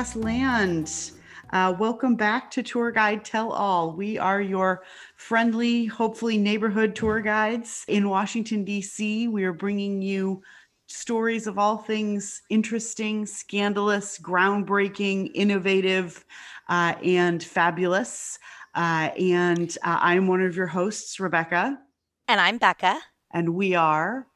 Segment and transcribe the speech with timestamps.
[0.00, 1.10] podcast land.
[1.50, 3.92] Uh, welcome back to Tour Guide Tell All.
[3.92, 4.82] We are your
[5.16, 9.28] friendly, hopefully, neighborhood tour guides in Washington, D.C.
[9.28, 10.42] We are bringing you
[10.86, 16.24] stories of all things interesting, scandalous, groundbreaking, innovative,
[16.68, 18.38] uh, and fabulous.
[18.74, 21.78] Uh, and uh, I'm one of your hosts, Rebecca.
[22.26, 22.98] And I'm Becca.
[23.32, 24.26] And we are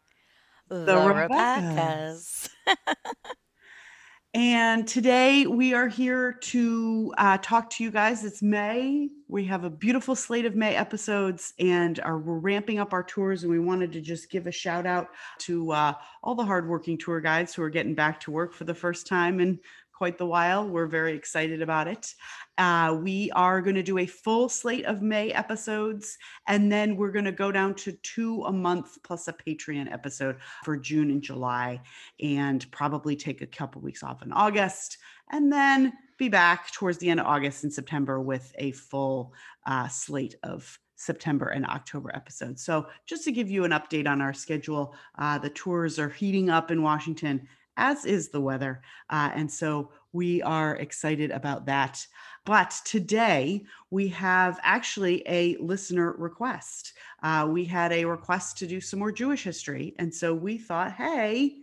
[0.69, 2.49] the, the Rebeccas.
[2.67, 3.35] Rebeccas.
[4.35, 8.25] And today we are here to uh, talk to you guys.
[8.25, 9.09] It's May.
[9.29, 13.45] We have a beautiful slate of May episodes and are we're ramping up our tours.
[13.45, 15.11] And we wanted to just give a shout out
[15.43, 15.93] to uh,
[16.25, 19.39] all the hardworking tour guides who are getting back to work for the first time
[19.39, 19.61] in
[20.05, 20.69] quite the while.
[20.69, 22.13] We're very excited about it.
[22.59, 27.11] Uh, we are going to do a full slate of May episodes, and then we're
[27.11, 31.23] going to go down to two a month plus a Patreon episode for June and
[31.23, 31.81] July,
[32.21, 34.99] and probably take a couple weeks off in August,
[35.33, 39.33] and then be back towards the end of August and September with a full
[39.65, 42.63] uh, slate of September and October episodes.
[42.63, 46.51] So, just to give you an update on our schedule, uh, the tours are heating
[46.51, 48.83] up in Washington, as is the weather.
[49.11, 52.07] Uh, and so, we are excited about that.
[52.47, 56.93] But today we have actually a listener request.
[57.23, 59.95] Uh, we had a request to do some more Jewish history.
[59.99, 61.57] And so we thought, hey,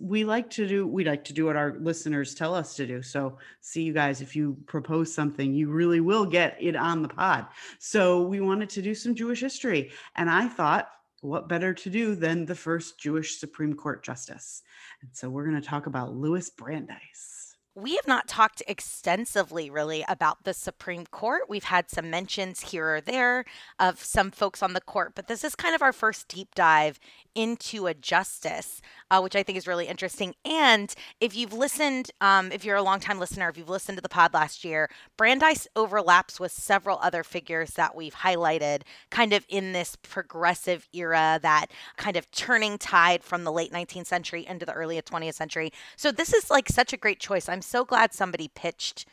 [0.00, 3.00] we like to do we like to do what our listeners tell us to do
[3.02, 7.08] so see you guys if you propose something you really will get it on the
[7.08, 7.46] pod
[7.78, 10.88] so we wanted to do some jewish history and i thought
[11.26, 14.62] what better to do than the first jewish supreme court justice
[15.02, 17.36] and so we're going to talk about louis brandeis
[17.76, 21.42] we have not talked extensively really about the Supreme Court.
[21.46, 23.44] We've had some mentions here or there
[23.78, 26.98] of some folks on the court, but this is kind of our first deep dive
[27.36, 28.80] into a justice,
[29.10, 30.34] uh, which I think is really interesting.
[30.44, 34.08] And if you've listened, um, if you're a longtime listener, if you've listened to the
[34.08, 39.72] pod last year, Brandeis overlaps with several other figures that we've highlighted kind of in
[39.72, 41.66] this progressive era, that
[41.96, 45.70] kind of turning tide from the late 19th century into the early 20th century.
[45.94, 47.48] So this is like such a great choice.
[47.48, 49.06] I'm so glad somebody pitched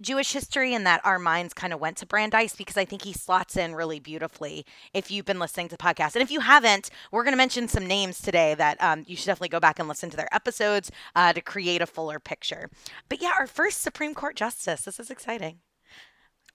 [0.00, 3.12] Jewish history and that our minds kind of went to Brandeis because I think he
[3.12, 6.14] slots in really beautifully if you've been listening to the podcast.
[6.14, 9.26] And if you haven't, we're going to mention some names today that um, you should
[9.26, 12.70] definitely go back and listen to their episodes uh, to create a fuller picture.
[13.08, 14.82] But yeah, our first Supreme Court justice.
[14.82, 15.58] This is exciting.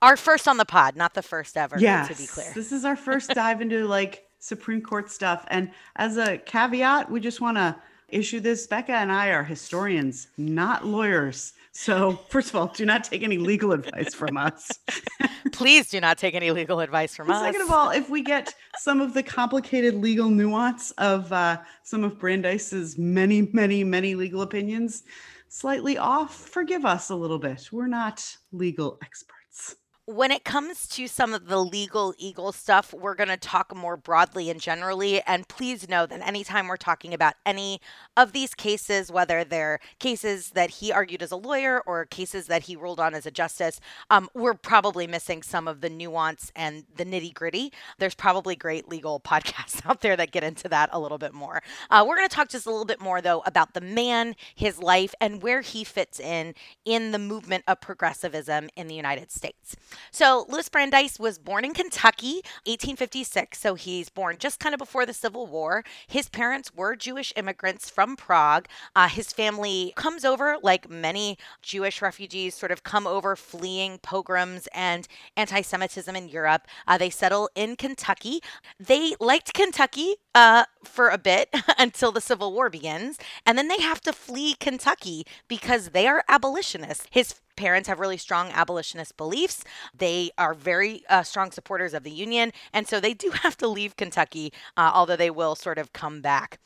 [0.02, 2.52] Our first on the pod, not the first ever, yes, to be clear.
[2.54, 5.46] This is our first dive into like Supreme Court stuff.
[5.48, 7.76] And as a caveat, we just want to
[8.10, 8.68] issue this.
[8.68, 11.54] Becca and I are historians, not lawyers.
[11.78, 14.72] So, first of all, do not take any legal advice from us.
[15.52, 17.42] Please do not take any legal advice from us.
[17.42, 22.06] Second of all, if we get some of the complicated legal nuance of uh, some
[22.06, 25.04] of Brandeis's many, many, many legal opinions
[25.50, 27.68] slightly off, forgive us a little bit.
[27.74, 29.76] We're not legal experts
[30.08, 33.98] when it comes to some of the legal eagle stuff, we're going to talk more
[33.98, 35.20] broadly and generally.
[35.24, 37.82] And please know that anytime we're talking about any
[38.16, 42.64] of these cases, whether they're cases that he argued as a lawyer or cases that
[42.64, 43.80] he ruled on as a justice,
[44.12, 47.74] um, we're probably missing some of the nuance and the nitty gritty.
[47.98, 51.64] There's probably great legal podcasts out there that get into that a little bit more.
[51.90, 54.78] Uh, we're going to talk just a little bit more, though, about the man, his
[54.78, 56.54] life, and where he fits in
[56.86, 59.76] in the movement of progressivism in the United States.
[60.12, 63.60] So Louis Brandeis was born in Kentucky, 1856.
[63.60, 65.84] So he's born just kind of before the Civil War.
[66.08, 68.68] His parents were Jewish immigrants from Prague.
[68.96, 74.68] Uh, his family comes over, like many Jewish refugees, sort of come over fleeing pogroms
[74.74, 76.68] and anti Semitism in Europe.
[76.88, 78.42] Uh, they settle in Kentucky.
[78.80, 83.18] They liked Kentucky uh, for a bit until the Civil War begins.
[83.46, 87.08] And then they have to flee Kentucky because they are abolitionists.
[87.10, 89.64] His parents have really strong abolitionist beliefs.
[89.98, 92.52] They are very uh, strong supporters of the Union.
[92.74, 96.22] And so they do have to leave Kentucky, uh, although they will sort of come
[96.22, 96.60] back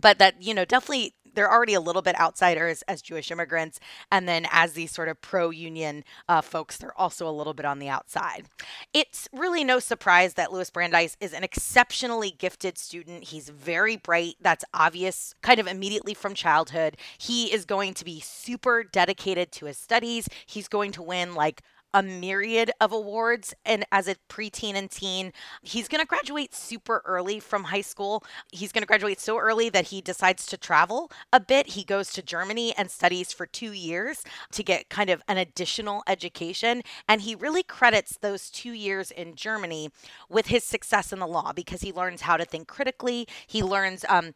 [0.00, 3.78] but that you know definitely they're already a little bit outsiders as Jewish immigrants.
[4.10, 7.64] And then as these sort of pro union uh, folks, they're also a little bit
[7.64, 8.46] on the outside.
[8.92, 13.22] It's really no surprise that Louis Brandeis is an exceptionally gifted student.
[13.22, 14.34] He's very bright.
[14.40, 16.96] That's obvious kind of immediately from childhood.
[17.18, 20.28] He is going to be super dedicated to his studies.
[20.44, 21.62] He's going to win like
[21.94, 23.54] a myriad of awards.
[23.64, 25.32] And as a preteen and teen,
[25.62, 28.24] he's going to graduate super early from high school.
[28.52, 31.68] He's going to graduate so early that he decides to travel a bit.
[31.68, 36.02] He goes to Germany and studies for two years to get kind of an additional
[36.06, 36.82] education.
[37.08, 39.90] And he really credits those two years in Germany
[40.28, 43.26] with his success in the law because he learns how to think critically.
[43.46, 44.34] He learns um,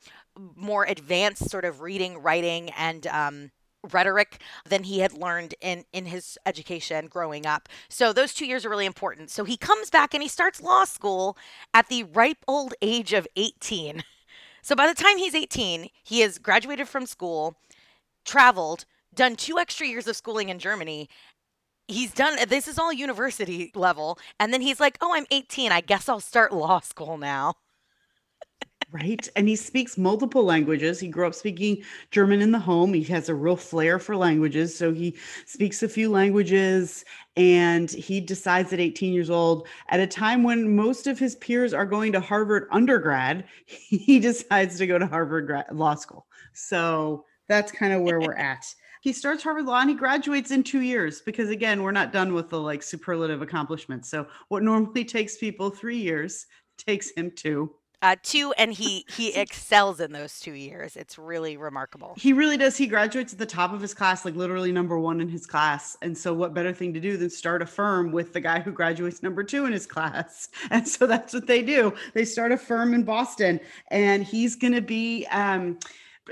[0.57, 3.51] more advanced sort of reading, writing, and um,
[3.91, 7.69] rhetoric than he had learned in in his education growing up.
[7.89, 9.31] So those 2 years are really important.
[9.31, 11.37] So he comes back and he starts law school
[11.75, 14.05] at the ripe old age of 18.
[14.63, 17.57] So by the time he's 18, he has graduated from school,
[18.25, 18.85] traveled,
[19.15, 21.09] done 2 extra years of schooling in Germany.
[21.89, 25.73] He's done this is all university level and then he's like, "Oh, I'm 18.
[25.73, 27.57] I guess I'll start law school now."
[28.93, 29.27] Right.
[29.37, 31.01] And he speaks multiple languages.
[31.01, 32.93] He grew up speaking German in the home.
[32.93, 34.77] He has a real flair for languages.
[34.77, 35.17] So he
[35.47, 37.03] speaks a few languages
[37.35, 41.73] and he decides at 18 years old, at a time when most of his peers
[41.73, 46.27] are going to Harvard undergrad, he decides to go to Harvard law school.
[46.53, 48.75] So that's kind of where we're at.
[49.01, 52.35] He starts Harvard Law and he graduates in two years because, again, we're not done
[52.35, 54.09] with the like superlative accomplishments.
[54.09, 56.47] So, what normally takes people three years
[56.79, 60.97] takes him two uh, two, and he he excels in those two years.
[60.97, 62.15] It's really remarkable.
[62.17, 62.77] He really does.
[62.77, 65.97] He graduates at the top of his class, like literally number one in his class.
[66.03, 68.73] And so, what better thing to do than start a firm with the guy who
[68.73, 70.49] graduates number two in his class?
[70.71, 71.93] And so that's what they do.
[72.15, 75.27] They start a firm in Boston, and he's going to be.
[75.27, 75.79] Um,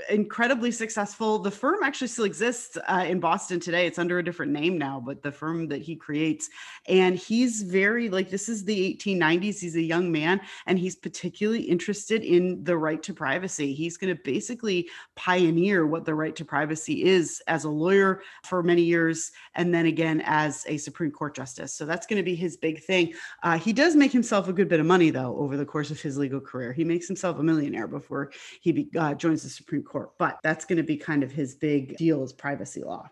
[0.09, 1.39] incredibly successful.
[1.39, 3.87] The firm actually still exists uh, in Boston today.
[3.87, 6.49] It's under a different name now, but the firm that he creates,
[6.87, 9.59] and he's very like this is the 1890s.
[9.59, 13.73] He's a young man, and he's particularly interested in the right to privacy.
[13.73, 18.63] He's going to basically pioneer what the right to privacy is as a lawyer for
[18.63, 21.73] many years, and then again as a Supreme Court justice.
[21.73, 23.13] So that's going to be his big thing.
[23.43, 25.99] Uh, he does make himself a good bit of money though over the course of
[25.99, 26.71] his legal career.
[26.71, 30.11] He makes himself a millionaire before he be, uh, joins the Supreme Court.
[30.17, 33.09] But that's going to be kind of his big deal is privacy law.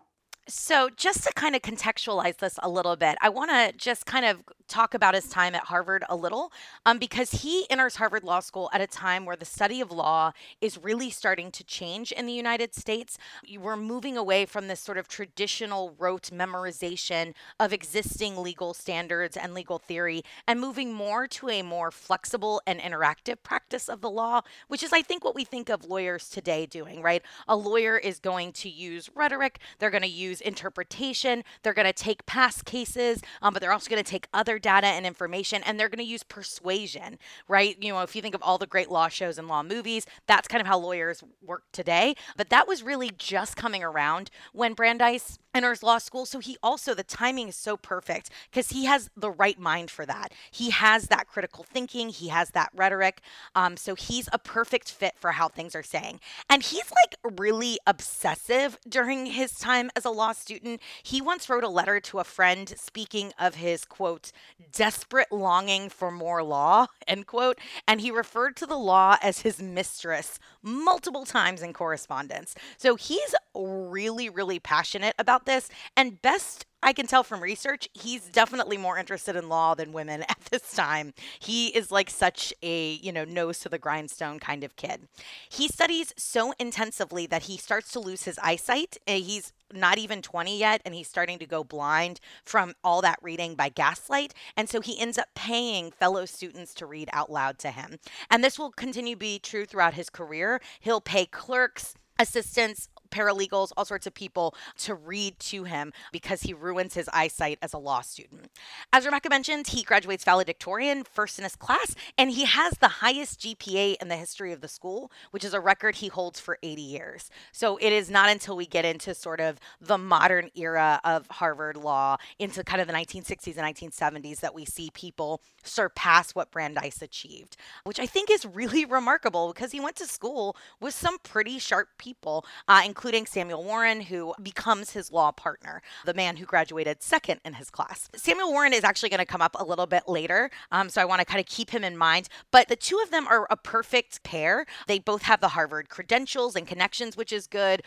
[0.49, 4.25] So, just to kind of contextualize this a little bit, I want to just kind
[4.25, 6.51] of talk about his time at Harvard a little,
[6.85, 10.31] um, because he enters Harvard Law School at a time where the study of law
[10.61, 13.17] is really starting to change in the United States.
[13.59, 19.53] We're moving away from this sort of traditional rote memorization of existing legal standards and
[19.53, 24.41] legal theory and moving more to a more flexible and interactive practice of the law,
[24.67, 27.23] which is, I think, what we think of lawyers today doing, right?
[27.47, 31.93] A lawyer is going to use rhetoric, they're going to use interpretation, they're going to
[31.93, 35.79] take past cases, um, but they're also going to take other data and information and
[35.79, 37.77] they're going to use persuasion, right?
[37.81, 40.47] You know, if you think of all the great law shows and law movies, that's
[40.47, 42.15] kind of how lawyers work today.
[42.37, 46.25] But that was really just coming around when Brandeis enters law school.
[46.25, 50.05] So he also, the timing is so perfect because he has the right mind for
[50.05, 50.31] that.
[50.51, 53.21] He has that critical thinking, he has that rhetoric.
[53.55, 56.19] Um, so he's a perfect fit for how things are saying.
[56.49, 60.81] And he's like really obsessive during his time as a law student.
[61.03, 64.31] He once wrote a letter to a friend speaking of his quote,
[64.71, 67.59] desperate longing for more law, end quote.
[67.87, 72.55] And he referred to the law as his mistress multiple times in correspondence.
[72.77, 75.69] So he's really, really passionate about this.
[75.95, 80.23] And best I can tell from research, he's definitely more interested in law than women
[80.29, 81.13] at this time.
[81.39, 85.07] He is like such a, you know, nose to the grindstone kind of kid.
[85.49, 88.97] He studies so intensively that he starts to lose his eyesight.
[89.05, 93.55] He's not even 20 yet and he's starting to go blind from all that reading
[93.55, 97.69] by gaslight and so he ends up paying fellow students to read out loud to
[97.69, 97.99] him
[98.31, 103.71] and this will continue to be true throughout his career he'll pay clerks assistants paralegals,
[103.75, 107.77] all sorts of people to read to him because he ruins his eyesight as a
[107.77, 108.51] law student.
[108.93, 113.41] As Rebecca mentioned, he graduates valedictorian, first in his class, and he has the highest
[113.41, 116.81] GPA in the history of the school, which is a record he holds for 80
[116.81, 117.29] years.
[117.51, 121.77] So it is not until we get into sort of the modern era of Harvard
[121.77, 127.01] law, into kind of the 1960s and 1970s, that we see people surpass what Brandeis
[127.01, 131.59] achieved, which I think is really remarkable because he went to school with some pretty
[131.59, 137.01] sharp people, uh, including Samuel Warren, who becomes his law partner, the man who graduated
[137.01, 138.09] second in his class.
[138.15, 141.05] Samuel Warren is actually going to come up a little bit later, um, so I
[141.05, 142.27] want to kind of keep him in mind.
[142.51, 144.65] But the two of them are a perfect pair.
[144.87, 147.83] They both have the Harvard credentials and connections, which is good.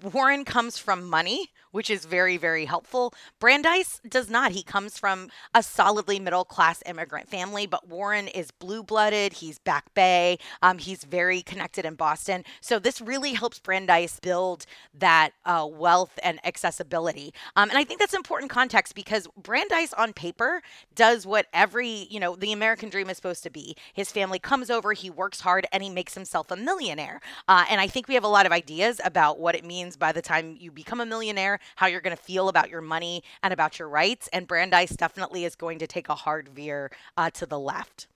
[0.00, 3.12] Warren comes from money, which is very, very helpful.
[3.40, 4.52] Brandeis does not.
[4.52, 9.34] He comes from a solidly middle class immigrant family, but Warren is blue blooded.
[9.34, 10.38] He's Back Bay.
[10.62, 12.44] Um, he's very connected in Boston.
[12.60, 14.64] So this really helps Brandeis build
[14.94, 17.34] that uh, wealth and accessibility.
[17.56, 20.62] Um, and I think that's important context because Brandeis on paper
[20.94, 23.76] does what every, you know, the American dream is supposed to be.
[23.92, 27.20] His family comes over, he works hard, and he makes himself a millionaire.
[27.48, 30.12] Uh, and I think we have a lot of ideas about what it means by
[30.12, 33.52] the time you become a millionaire, how you're going to feel about your money and
[33.52, 34.28] about your rights.
[34.32, 38.06] And Brandeis definitely is going to take a hard veer uh, to the left.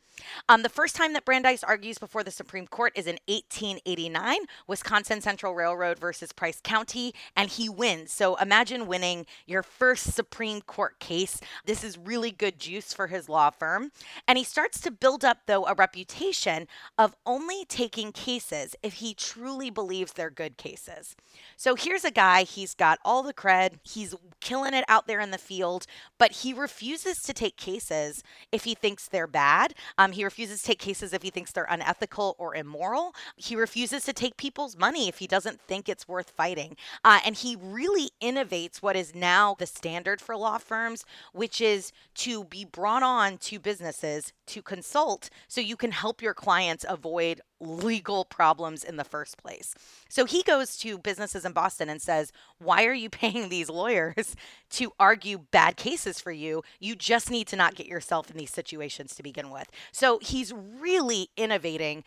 [0.48, 5.20] Um, the first time that Brandeis argues before the Supreme Court is in 1889, Wisconsin
[5.20, 8.12] Central Railroad versus Price County, and he wins.
[8.12, 11.40] So imagine winning your first Supreme Court case.
[11.64, 13.90] This is really good juice for his law firm.
[14.26, 16.68] And he starts to build up, though, a reputation
[16.98, 21.16] of only taking cases if he truly believes they're good cases.
[21.56, 25.30] So here's a guy, he's got all the cred, he's killing it out there in
[25.30, 25.86] the field,
[26.18, 29.74] but he refuses to take cases if he thinks they're bad.
[29.98, 33.14] Um, he refuses to take cases if he thinks they're unethical or immoral.
[33.36, 36.76] He refuses to take people's money if he doesn't think it's worth fighting.
[37.04, 41.92] Uh, and he really innovates what is now the standard for law firms, which is
[42.14, 47.40] to be brought on to businesses to consult so you can help your clients avoid
[47.60, 49.74] legal problems in the first place.
[50.08, 54.36] So he goes to businesses in Boston and says, Why are you paying these lawyers
[54.70, 56.62] to argue bad cases for you?
[56.80, 59.68] You just need to not get yourself in these situations to begin with.
[59.92, 62.04] So he's really innovating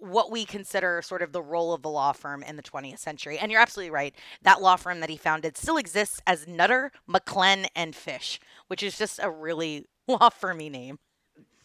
[0.00, 3.38] what we consider sort of the role of the law firm in the 20th century.
[3.38, 4.14] And you're absolutely right.
[4.42, 8.96] That law firm that he founded still exists as Nutter, McClennen, and Fish, which is
[8.96, 10.98] just a really law firmy name.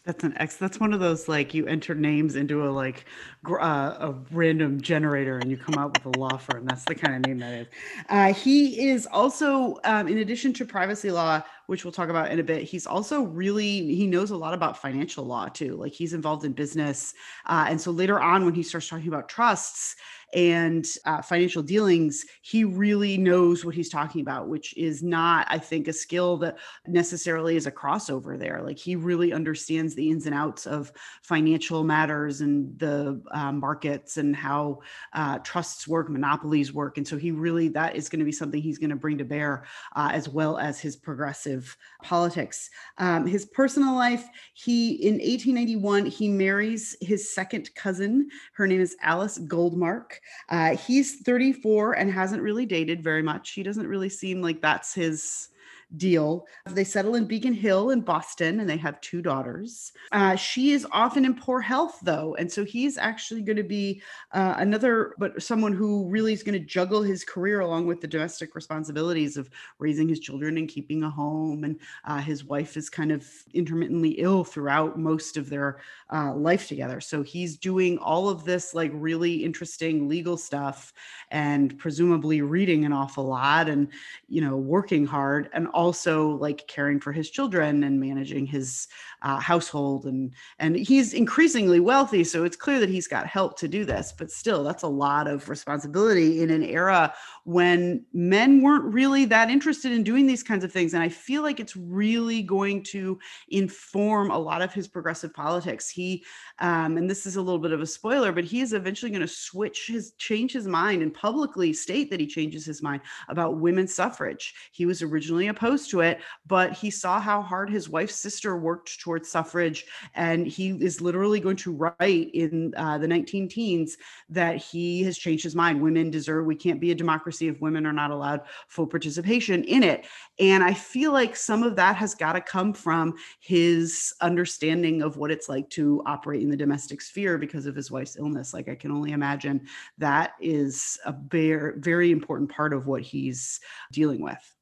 [0.05, 0.57] That's an X.
[0.57, 3.05] That's one of those like you enter names into a like
[3.43, 6.65] gr- uh, a random generator and you come out with a law firm.
[6.65, 7.67] That's the kind of name that is.
[8.07, 12.39] Uh, he is also, um, in addition to privacy law, which we'll talk about in
[12.39, 15.75] a bit, he's also really he knows a lot about financial law too.
[15.75, 17.13] Like he's involved in business,
[17.45, 19.95] uh, and so later on when he starts talking about trusts,
[20.35, 25.57] and uh, financial dealings, he really knows what he's talking about, which is not, I
[25.57, 28.61] think, a skill that necessarily is a crossover there.
[28.61, 30.91] Like he really understands the ins and outs of
[31.21, 34.79] financial matters and the uh, markets and how
[35.13, 36.97] uh, trusts work, monopolies work.
[36.97, 39.25] And so he really, that is going to be something he's going to bring to
[39.25, 39.63] bear,
[39.95, 41.54] uh, as well as his progressive
[42.03, 42.69] politics.
[42.97, 48.29] Um, his personal life, he, in 1891, he marries his second cousin.
[48.53, 50.13] Her name is Alice Goldmark.
[50.49, 53.51] Uh, he's 34 and hasn't really dated very much.
[53.51, 55.49] He doesn't really seem like that's his
[55.97, 56.47] deal.
[56.65, 59.91] They settle in Beacon Hill in Boston and they have two daughters.
[60.11, 62.35] Uh, she is often in poor health, though.
[62.35, 64.01] And so he's actually going to be
[64.31, 68.07] uh, another, but someone who really is going to juggle his career along with the
[68.07, 69.49] domestic responsibilities of
[69.79, 71.63] raising his children and keeping a home.
[71.63, 75.79] And uh, his wife is kind of intermittently ill throughout most of their
[76.11, 76.99] uh, life together.
[77.01, 80.93] So he's doing all of this like really interesting legal stuff
[81.31, 83.87] and presumably reading an awful lot and,
[84.27, 88.87] you know, working hard and also like caring for his children and managing his
[89.21, 93.67] uh, household and and he's increasingly wealthy so it's clear that he's got help to
[93.67, 97.13] do this but still that's a lot of responsibility in an era
[97.43, 101.41] when men weren't really that interested in doing these kinds of things and i feel
[101.41, 105.89] like it's really going to inform a lot of his progressive politics.
[105.89, 106.23] He
[106.59, 109.21] um, and this is a little bit of a spoiler but he is eventually going
[109.21, 113.57] to switch his change his mind and publicly state that he changes his mind about
[113.57, 114.53] women's suffrage.
[114.71, 118.99] He was originally opposed to it but he saw how hard his wife's sister worked
[118.99, 119.85] towards suffrage.
[120.13, 123.97] And he is literally going to write in uh, the 19 teens
[124.29, 125.81] that he has changed his mind.
[125.81, 129.83] Women deserve, we can't be a democracy if women are not allowed full participation in
[129.83, 130.05] it.
[130.39, 135.17] And I feel like some of that has got to come from his understanding of
[135.17, 138.53] what it's like to operate in the domestic sphere because of his wife's illness.
[138.53, 139.67] Like I can only imagine
[139.97, 143.59] that is a very, very important part of what he's
[143.91, 144.54] dealing with.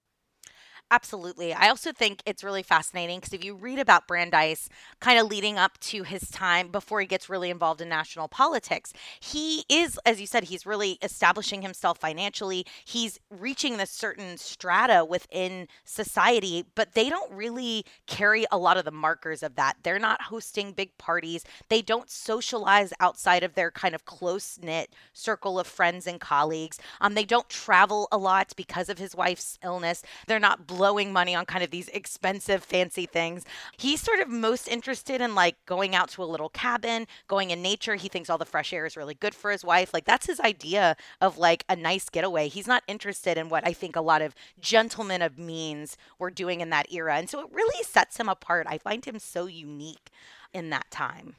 [0.94, 1.54] Absolutely.
[1.56, 4.70] I also think it's really fascinating because if you read about Brandeis
[5.00, 8.94] kind of leading up to his time before he gets really involved in national politics,
[9.20, 12.64] he is, as you said, he's really establishing himself financially.
[12.86, 18.86] He's reaching this certain strata within society, but they don't really carry a lot of
[18.86, 19.78] the markers of that.
[19.82, 24.94] They're not hosting big parties, they don't socialize outside of their kind of close knit
[25.12, 26.78] circle of friends and colleagues.
[27.02, 30.04] Um, they don't travel a lot because of his wife's illness.
[30.28, 33.46] They're not blowing money on kind of these expensive, fancy things.
[33.78, 37.62] He's sort of most interested in like going out to a little cabin, going in
[37.62, 37.96] nature.
[37.96, 39.94] He thinks all the fresh air is really good for his wife.
[39.94, 42.50] Like that's his idea of like a nice getaway.
[42.50, 46.60] He's not interested in what I think a lot of gentlemen of means were doing
[46.60, 47.16] in that era.
[47.16, 48.68] And so it really sets him apart.
[48.70, 50.10] I find him so unique
[50.52, 51.38] in that time.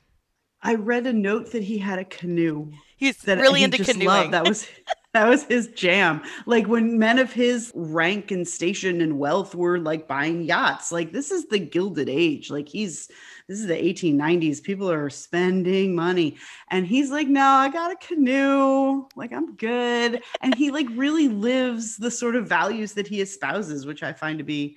[0.62, 2.72] I read a note that he had a canoe.
[2.96, 4.06] He's that really he into canoeing.
[4.06, 4.32] Loved.
[4.32, 4.66] That was
[5.14, 6.22] that was his jam.
[6.44, 10.92] Like when men of his rank and station and wealth were like buying yachts.
[10.92, 12.50] Like this is the gilded age.
[12.50, 13.08] Like he's
[13.48, 14.62] this is the 1890s.
[14.62, 16.36] People are spending money.
[16.70, 19.06] And he's like, no, I got a canoe.
[19.16, 20.22] Like I'm good.
[20.40, 24.38] And he like really lives the sort of values that he espouses, which I find
[24.38, 24.76] to be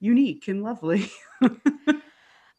[0.00, 1.10] unique and lovely.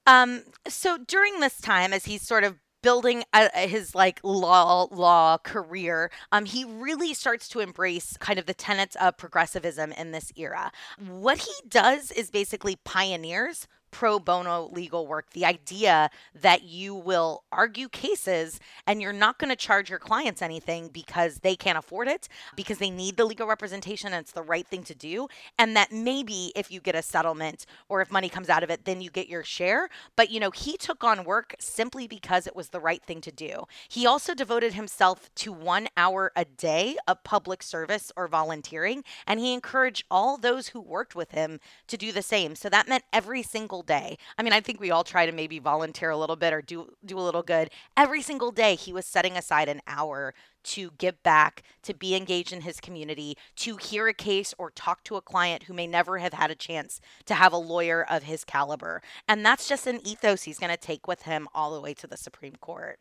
[0.08, 5.39] Um, so during this time, as he's sort of building a, his like law law
[5.39, 10.32] career, um, he really starts to embrace kind of the tenets of progressivism in this
[10.36, 10.72] era.
[11.00, 15.30] What he does is basically pioneers pro bono legal work.
[15.32, 16.10] The idea
[16.42, 21.40] that you will argue cases and you're not going to charge your clients anything because
[21.40, 24.84] they can't afford it, because they need the legal representation and it's the right thing
[24.84, 25.30] to do.
[25.58, 28.84] And that maybe if you get a settlement or if money comes out of it,
[28.84, 29.88] then you get your share.
[30.18, 33.32] But, you know, he took on work simply because it was the right thing to
[33.32, 33.64] do.
[33.88, 39.06] He also devoted himself to one hour a day of public service or volunteering.
[39.25, 42.56] And he encouraged all those who worked with him to do the same.
[42.56, 44.18] So that meant every single day.
[44.38, 46.94] I mean, I think we all try to maybe volunteer a little bit or do
[47.06, 47.70] do a little good.
[47.96, 52.51] Every single day he was setting aside an hour to give back, to be engaged
[52.51, 56.18] in his community, to hear a case or talk to a client who may never
[56.18, 59.01] have had a chance to have a lawyer of his caliber.
[59.27, 62.08] And that's just an ethos he's going to take with him all the way to
[62.08, 63.00] the Supreme Court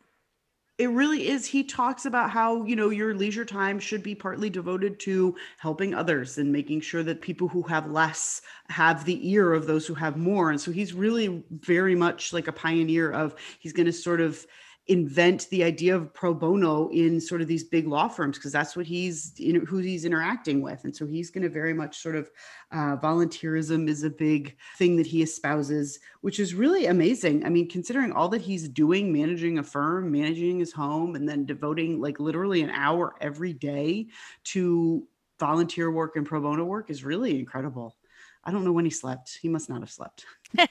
[0.77, 4.51] it really is he talks about how you know your leisure time should be partly
[4.51, 9.53] devoted to helping others and making sure that people who have less have the ear
[9.53, 10.51] of those who have more.
[10.51, 14.45] And so he's really very much like a pioneer of he's going to sort of
[14.87, 18.77] invent the idea of pro bono in sort of these big law firms because that's
[18.77, 20.85] what he's you know who he's interacting with.
[20.85, 22.31] And so he's going to very much sort of
[22.71, 27.47] uh, volunteerism is a big thing that he espouses which is really amazing.
[27.47, 31.47] I mean considering all that he's doing managing a firm managing his home and then
[31.47, 34.09] devoting like literally an hour every day
[34.45, 35.07] to
[35.41, 37.97] volunteer work and pro bono work is really incredible
[38.45, 39.39] i don't know when he slept.
[39.41, 40.25] He must not have slept.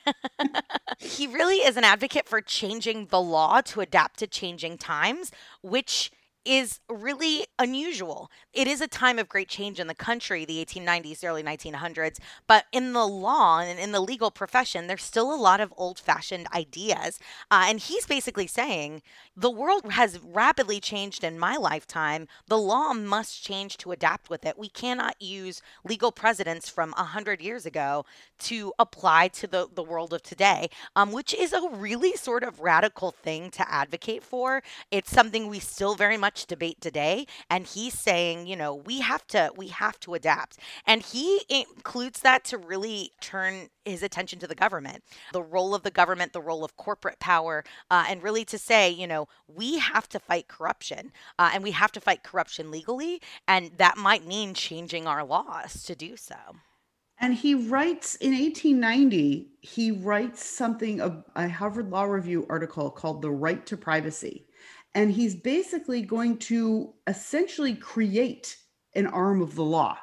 [0.99, 6.11] He really is an advocate for changing the law to adapt to changing times, which
[6.45, 8.29] is really unusual.
[8.53, 12.65] It is a time of great change in the country, the 1890s, early 1900s, but
[12.71, 16.47] in the law and in the legal profession, there's still a lot of old fashioned
[16.53, 17.19] ideas.
[17.49, 19.01] Uh, and he's basically saying
[19.35, 22.27] the world has rapidly changed in my lifetime.
[22.47, 24.57] The law must change to adapt with it.
[24.57, 28.05] We cannot use legal precedents from 100 years ago
[28.39, 32.59] to apply to the, the world of today, um, which is a really sort of
[32.59, 34.61] radical thing to advocate for.
[34.91, 39.01] It's something we still very much much debate today and he's saying you know we
[39.01, 40.57] have to we have to adapt.
[40.87, 45.83] And he includes that to really turn his attention to the government the role of
[45.83, 49.77] the government the role of corporate power uh, and really to say you know we
[49.77, 54.25] have to fight corruption uh, and we have to fight corruption legally and that might
[54.25, 56.35] mean changing our laws to do so.
[57.19, 63.21] And he writes in 1890 he writes something a, a harvard law review article called
[63.21, 64.45] the right to privacy
[64.95, 68.57] and he's basically going to essentially create
[68.95, 69.97] an arm of the law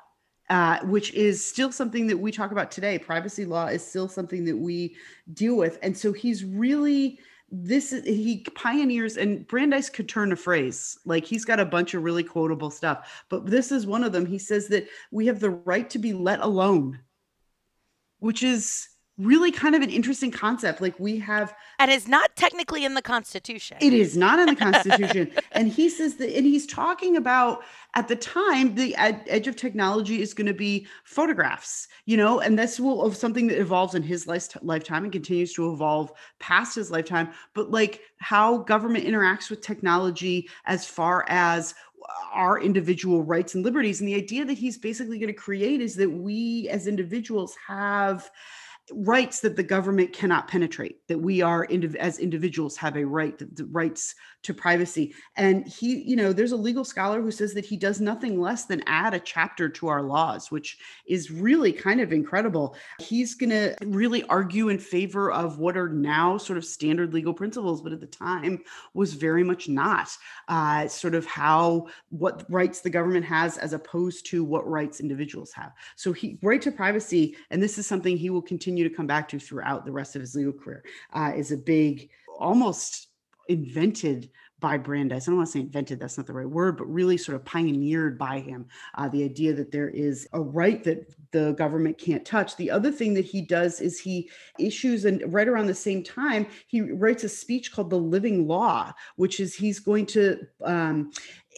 [0.50, 2.98] uh, which is still something that we talk about today.
[2.98, 4.96] Privacy law is still something that we
[5.32, 5.78] deal with.
[5.80, 7.20] And so he's really
[7.52, 11.94] this is he pioneers and brandeis could turn a phrase like he's got a bunch
[11.94, 14.24] of really quotable stuff but this is one of them.
[14.24, 17.00] He says that we have the right to be let alone
[18.20, 18.88] which is
[19.20, 20.80] really kind of an interesting concept.
[20.80, 23.76] Like we have, and is not technically in the Constitution.
[23.80, 25.30] It is not in the Constitution.
[25.52, 27.62] and he says that, and he's talking about
[27.94, 32.40] at the time the ed- edge of technology is going to be photographs, you know,
[32.40, 36.12] and this will of something that evolves in his life, lifetime and continues to evolve
[36.38, 37.28] past his lifetime.
[37.54, 41.74] But like how government interacts with technology as far as
[42.32, 44.00] our individual rights and liberties.
[44.00, 48.30] And the idea that he's basically going to create is that we as individuals have
[48.92, 51.66] rights that the government cannot penetrate that we are
[51.98, 55.14] as individuals have a right the rights to privacy.
[55.36, 58.64] And he you know there's a legal scholar who says that he does nothing less
[58.64, 62.76] than add a chapter to our laws which is really kind of incredible.
[62.98, 67.34] He's going to really argue in favor of what are now sort of standard legal
[67.34, 68.60] principles but at the time
[68.94, 70.10] was very much not
[70.48, 75.52] uh, sort of how what rights the government has as opposed to what rights individuals
[75.52, 75.72] have.
[75.96, 79.06] So he right to privacy and this is something he will continue continue to come
[79.06, 83.08] back to throughout the rest of his legal career uh, is a big, almost
[83.48, 85.26] invented by Brandeis.
[85.26, 87.44] I don't want to say invented, that's not the right word, but really sort of
[87.44, 88.66] pioneered by him.
[88.94, 92.56] Uh, the idea that there is a right that the government can't touch.
[92.56, 96.46] The other thing that he does is he issues, and right around the same time,
[96.66, 101.12] he writes a speech called The Living Law, which is he's going to, um,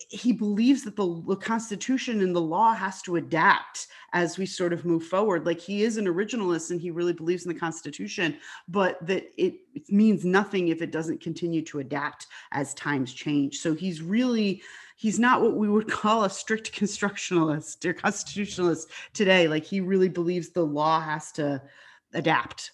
[0.09, 4.73] he believes that the, the Constitution and the law has to adapt as we sort
[4.73, 5.47] of move forward.
[5.47, 8.37] Like he is an originalist and he really believes in the Constitution,
[8.69, 13.59] but that it, it means nothing if it doesn't continue to adapt as times change.
[13.59, 14.63] So he's really
[15.03, 19.49] he's not what we would call a strict constructionalist or constitutionalist today.
[19.49, 21.61] Like he really believes the law has to
[22.15, 22.71] adapt.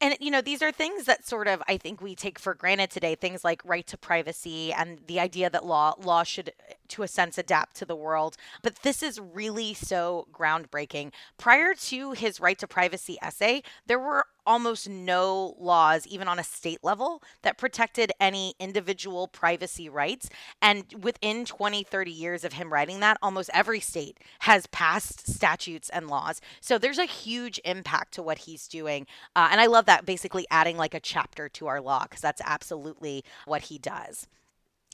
[0.00, 2.90] And, you know, these are things that sort of I think we take for granted
[2.90, 6.52] today, things like right to privacy and the idea that law law should
[6.90, 8.36] to a sense adapt to the world.
[8.62, 11.12] But this is really so groundbreaking.
[11.38, 16.44] Prior to his right to privacy essay, there were almost no laws, even on a
[16.44, 20.28] state level, that protected any individual privacy rights.
[20.60, 25.88] And within 20, 30 years of him writing that, almost every state has passed statutes
[25.90, 26.40] and laws.
[26.60, 29.06] So there's a huge impact to what he's doing.
[29.36, 32.42] Uh, and I love that basically adding like a chapter to our law, because that's
[32.44, 34.26] absolutely what he does.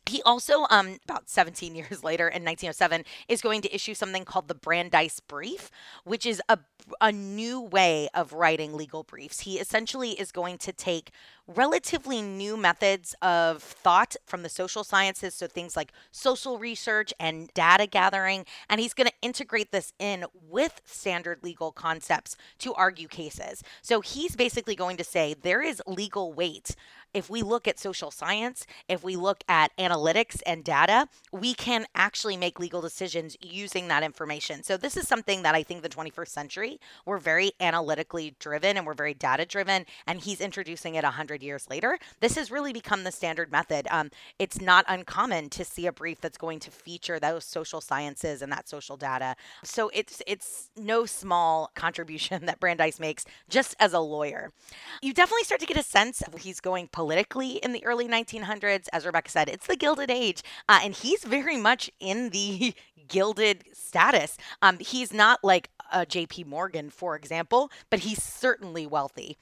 [0.08, 4.48] He also, um, about 17 years later in 1907, is going to issue something called
[4.48, 5.70] the Brandeis Brief,
[6.04, 6.58] which is a,
[7.00, 9.40] a new way of writing legal briefs.
[9.40, 11.10] He essentially is going to take
[11.48, 17.52] relatively new methods of thought from the social sciences, so things like social research and
[17.54, 23.08] data gathering, and he's going to integrate this in with standard legal concepts to argue
[23.08, 23.62] cases.
[23.82, 26.74] So he's basically going to say there is legal weight
[27.16, 31.86] if we look at social science, if we look at analytics and data, we can
[31.94, 34.62] actually make legal decisions using that information.
[34.62, 38.84] So, this is something that I think the 21st century, we're very analytically driven and
[38.84, 39.86] we're very data driven.
[40.06, 41.98] And he's introducing it 100 years later.
[42.20, 43.88] This has really become the standard method.
[43.90, 48.42] Um, it's not uncommon to see a brief that's going to feature those social sciences
[48.42, 49.36] and that social data.
[49.64, 54.52] So, it's, it's no small contribution that Brandeis makes just as a lawyer.
[55.00, 58.88] You definitely start to get a sense of he's going politically in the early 1900s.
[58.92, 62.74] As Rebecca said, it's the Gilded Age, uh, and he's very much in the
[63.08, 64.36] gilded status.
[64.60, 69.38] Um, he's not like a JP Morgan, for example, but he's certainly wealthy.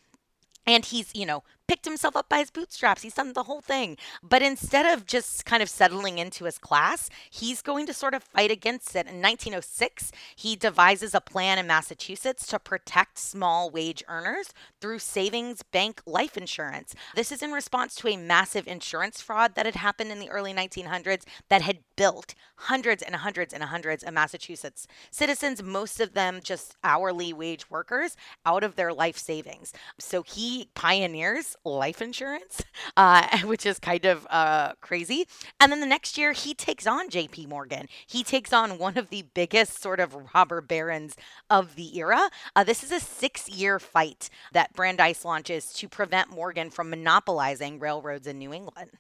[0.67, 3.03] And he's, you know, picked himself up by his bootstraps.
[3.03, 3.97] He's done the whole thing.
[4.23, 8.23] But instead of just kind of settling into his class, he's going to sort of
[8.23, 9.07] fight against it.
[9.07, 15.63] In 1906, he devises a plan in Massachusetts to protect small wage earners through savings
[15.63, 16.95] bank life insurance.
[17.15, 20.53] This is in response to a massive insurance fraud that had happened in the early
[20.53, 26.41] 1900s that had built hundreds and hundreds and hundreds of Massachusetts citizens, most of them
[26.43, 29.73] just hourly wage workers, out of their life savings.
[29.99, 32.63] So he pioneers life insurance,
[32.97, 35.27] uh, which is kind of uh, crazy.
[35.61, 37.89] And then the next year, he takes on JP Morgan.
[38.07, 41.17] He takes on one of the biggest sort of robber barons
[41.51, 42.31] of the era.
[42.55, 47.79] Uh, this is a six year fight that Brandeis launches to prevent Morgan from monopolizing
[47.79, 48.91] railroads in New England.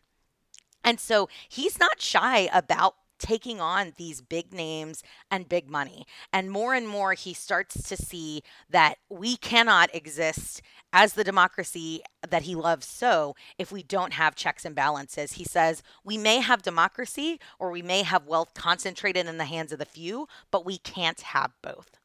[0.85, 6.05] And so he's not shy about taking on these big names and big money.
[6.31, 10.61] And more and more, he starts to see that we cannot exist
[10.93, 15.33] as the democracy that he loves so if we don't have checks and balances.
[15.33, 19.73] He says we may have democracy or we may have wealth concentrated in the hands
[19.73, 21.99] of the few, but we can't have both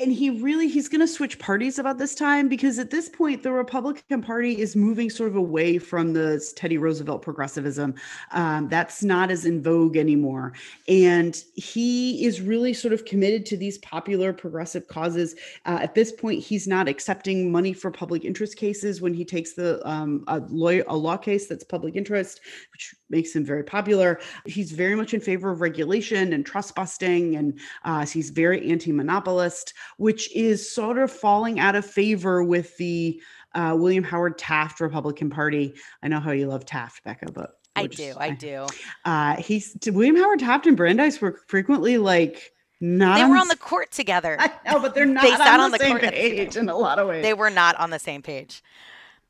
[0.00, 3.42] and he really he's going to switch parties about this time because at this point
[3.42, 7.94] the republican party is moving sort of away from the teddy roosevelt progressivism.
[8.32, 10.52] Um, that's not as in vogue anymore.
[10.88, 15.34] And he is really sort of committed to these popular progressive causes.
[15.66, 19.52] Uh, at this point he's not accepting money for public interest cases when he takes
[19.52, 22.40] the um, a, lawyer, a law case that's public interest
[22.72, 24.20] which makes him very popular.
[24.46, 29.74] He's very much in favor of regulation and trust busting and uh, he's very anti-monopolist
[29.96, 33.20] which is sort of falling out of favor with the
[33.54, 35.74] uh, William Howard Taft Republican Party.
[36.02, 38.66] I know how you love Taft, Becca, but I do, I, I do.
[39.04, 43.16] Uh, he's William Howard Taft and Brandeis were frequently like not.
[43.16, 44.36] They were on the court together.
[44.40, 45.22] I know, but they're not.
[45.22, 47.22] They sat on, on the, the same page in a lot of ways.
[47.22, 48.62] They were not on the same page.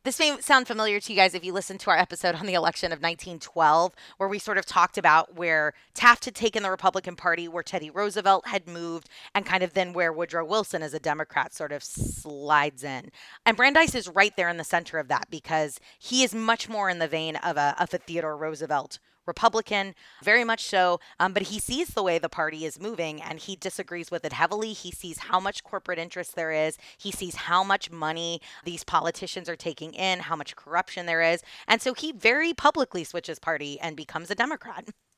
[0.02, 2.54] This may sound familiar to you guys if you listened to our episode on the
[2.54, 7.16] election of 1912, where we sort of talked about where Taft had taken the Republican
[7.16, 10.98] Party, where Teddy Roosevelt had moved, and kind of then where Woodrow Wilson as a
[10.98, 13.10] Democrat sort of slides in.
[13.44, 16.88] And Brandeis is right there in the center of that because he is much more
[16.88, 20.98] in the vein of a, of a Theodore Roosevelt Republican, very much so.
[21.20, 24.32] Um, but he sees the way the party is moving and he disagrees with it
[24.32, 24.72] heavily.
[24.72, 26.76] He sees how much corporate interest there is.
[26.98, 31.42] He sees how much money these politicians are taking in, how much corruption there is.
[31.68, 34.88] And so he very publicly switches party and becomes a Democrat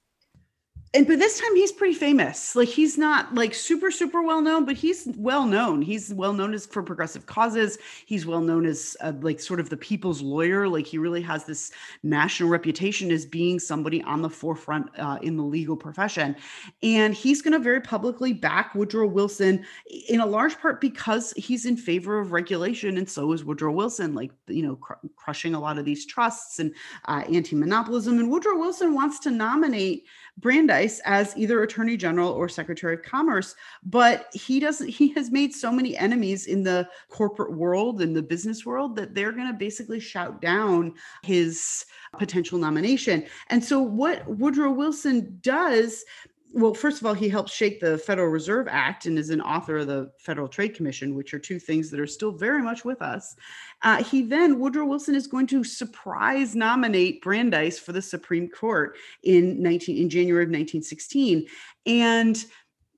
[0.94, 2.54] and but this time he's pretty famous.
[2.54, 5.80] Like he's not like super super well known, but he's well known.
[5.80, 7.78] He's well known as for progressive causes.
[8.04, 10.68] He's well known as uh, like sort of the people's lawyer.
[10.68, 15.38] Like he really has this national reputation as being somebody on the forefront uh, in
[15.38, 16.36] the legal profession,
[16.82, 19.64] and he's going to very publicly back Woodrow Wilson
[20.08, 24.14] in a large part because he's in favor of regulation, and so is Woodrow Wilson.
[24.14, 26.74] Like you know, cr- crushing a lot of these trusts and
[27.06, 30.04] uh, anti-monopolism, and Woodrow Wilson wants to nominate
[30.38, 35.54] Brandeis as either Attorney General or Secretary of Commerce, but he doesn't he has made
[35.54, 39.52] so many enemies in the corporate world and the business world that they're going to
[39.52, 41.84] basically shout down his
[42.18, 43.24] potential nomination.
[43.48, 46.04] And so what Woodrow Wilson does
[46.54, 49.78] well, first of all, he helped shape the Federal Reserve Act and is an author
[49.78, 53.00] of the Federal Trade Commission, which are two things that are still very much with
[53.00, 53.34] us.
[53.82, 58.96] Uh, he then, Woodrow Wilson is going to surprise nominate Brandeis for the Supreme Court
[59.22, 61.46] in 19 in January of 1916,
[61.86, 62.44] and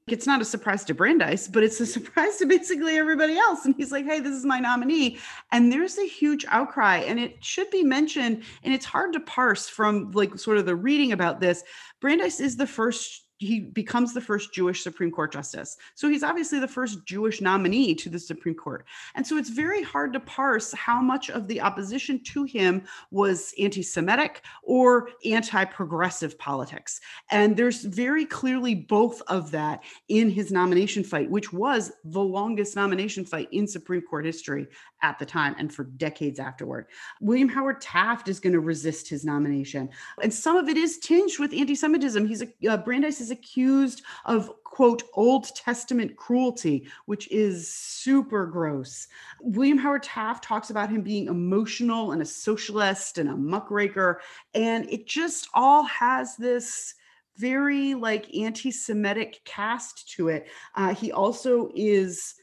[0.07, 3.65] it's not a surprise to Brandeis, but it's a surprise to basically everybody else.
[3.65, 5.19] And he's like, hey, this is my nominee.
[5.53, 6.99] And there's a huge outcry.
[6.99, 10.77] And it should be mentioned, and it's hard to parse from like sort of the
[10.77, 11.63] reading about this.
[12.01, 15.77] Brandeis is the first he becomes the first Jewish Supreme Court justice.
[15.95, 18.87] So he's obviously the first Jewish nominee to the Supreme Court.
[19.15, 23.53] And so it's very hard to parse how much of the opposition to him was
[23.59, 27.01] anti Semitic or anti progressive politics.
[27.31, 32.77] And there's very clearly both of that in his nomination fight, which was the longest
[32.77, 34.69] nomination fight in Supreme Court history
[35.03, 36.87] at the time and for decades afterward.
[37.21, 39.91] William Howard Taft is going to resist his nomination.
[40.23, 42.27] And some of it is tinged with anti Semitism.
[42.27, 49.07] He's a, uh, Brandeis is accused of quote Old Testament cruelty, which is super gross.
[49.41, 54.21] William Howard Taft talks about him being emotional and a socialist and a muckraker.
[54.55, 56.95] And it just all has this
[57.37, 60.49] very like anti-Semitic cast to it.
[60.75, 62.35] Uh, he also is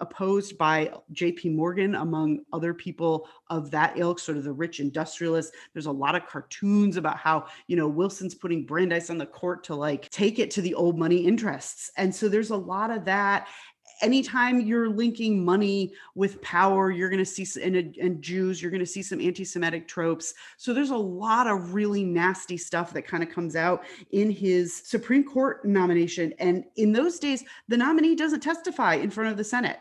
[0.00, 5.52] opposed by JP Morgan, among other people of that ilk, sort of the rich industrialists.
[5.72, 9.64] There's a lot of cartoons about how, you know, Wilson's putting Brandeis on the court
[9.64, 11.90] to like take it to the old money interests.
[11.96, 13.48] And so there's a lot of that
[14.02, 18.80] anytime you're linking money with power, you're going to see and, and Jews, you're going
[18.80, 20.34] to see some anti-Semitic tropes.
[20.58, 24.74] So there's a lot of really nasty stuff that kind of comes out in his
[24.74, 26.34] Supreme Court nomination.
[26.38, 29.78] And in those days, the nominee doesn't testify in front of the Senate,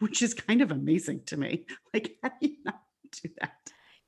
[0.00, 1.64] which is kind of amazing to me.
[1.94, 2.80] Like, how do you not
[3.22, 3.52] do that?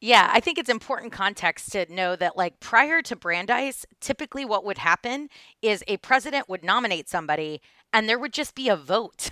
[0.00, 4.64] Yeah, I think it's important context to know that, like, prior to Brandeis, typically what
[4.64, 5.28] would happen
[5.62, 7.62] is a president would nominate somebody
[7.96, 9.30] and there would just be a vote.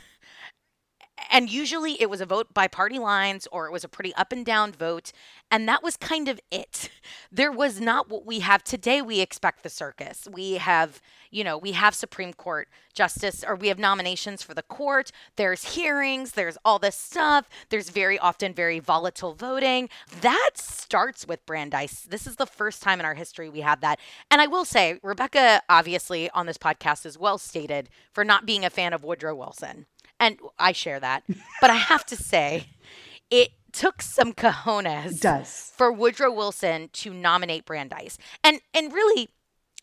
[1.31, 4.33] And usually it was a vote by party lines or it was a pretty up
[4.33, 5.13] and down vote.
[5.51, 6.91] And that was kind of it.
[7.31, 9.03] There was not what we have today.
[9.03, 10.29] We expect the circus.
[10.31, 14.63] We have, you know, we have Supreme Court justice or we have nominations for the
[14.63, 15.11] court.
[15.35, 17.49] There's hearings, there's all this stuff.
[17.71, 19.89] There's very often very volatile voting.
[20.21, 22.03] That starts with Brandeis.
[22.03, 23.99] This is the first time in our history we have that.
[24.31, 28.65] And I will say, Rebecca, obviously, on this podcast is well stated for not being
[28.65, 29.87] a fan of Woodrow Wilson.
[30.21, 31.25] And I share that.
[31.61, 32.69] but I have to say,
[33.31, 35.73] it took some cojones it does.
[35.77, 38.19] for Woodrow Wilson to nominate Brandeis.
[38.43, 39.29] And and really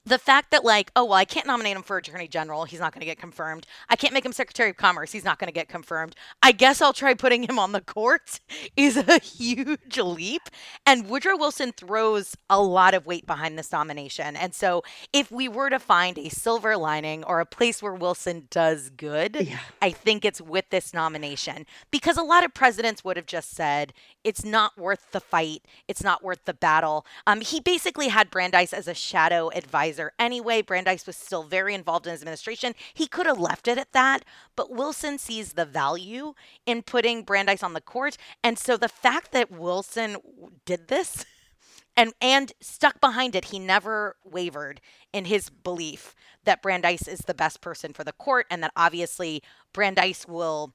[0.05, 2.65] the fact that like oh well i can't nominate him for attorney general.
[2.65, 3.67] He's not going to get confirmed.
[3.89, 5.11] I can't make him secretary of commerce.
[5.11, 6.15] He's not going to get confirmed.
[6.41, 8.39] I guess i'll try putting him on the court
[8.75, 10.43] is a huge leap.
[10.85, 14.35] And woodrow wilson throws a lot of weight behind this nomination.
[14.35, 14.83] And so
[15.13, 19.37] if we were to find a silver lining or a place where wilson does good
[19.39, 19.59] yeah.
[19.81, 21.65] i think it's with this nomination.
[21.91, 26.03] Because a lot of presidents would have just said it's not worth the fight it's
[26.03, 30.61] not worth the battle um, he basically had brandeis as a shadow advisor anyway.
[30.61, 32.73] Brandeis was still very involved in his administration.
[32.93, 34.23] He could have left it at that,
[34.55, 36.33] but Wilson sees the value
[36.65, 38.17] in putting Brandeis on the court.
[38.43, 40.17] And so the fact that Wilson
[40.65, 41.25] did this
[41.97, 44.79] and and stuck behind it, he never wavered
[45.11, 49.43] in his belief that Brandeis is the best person for the court and that obviously
[49.73, 50.73] Brandeis will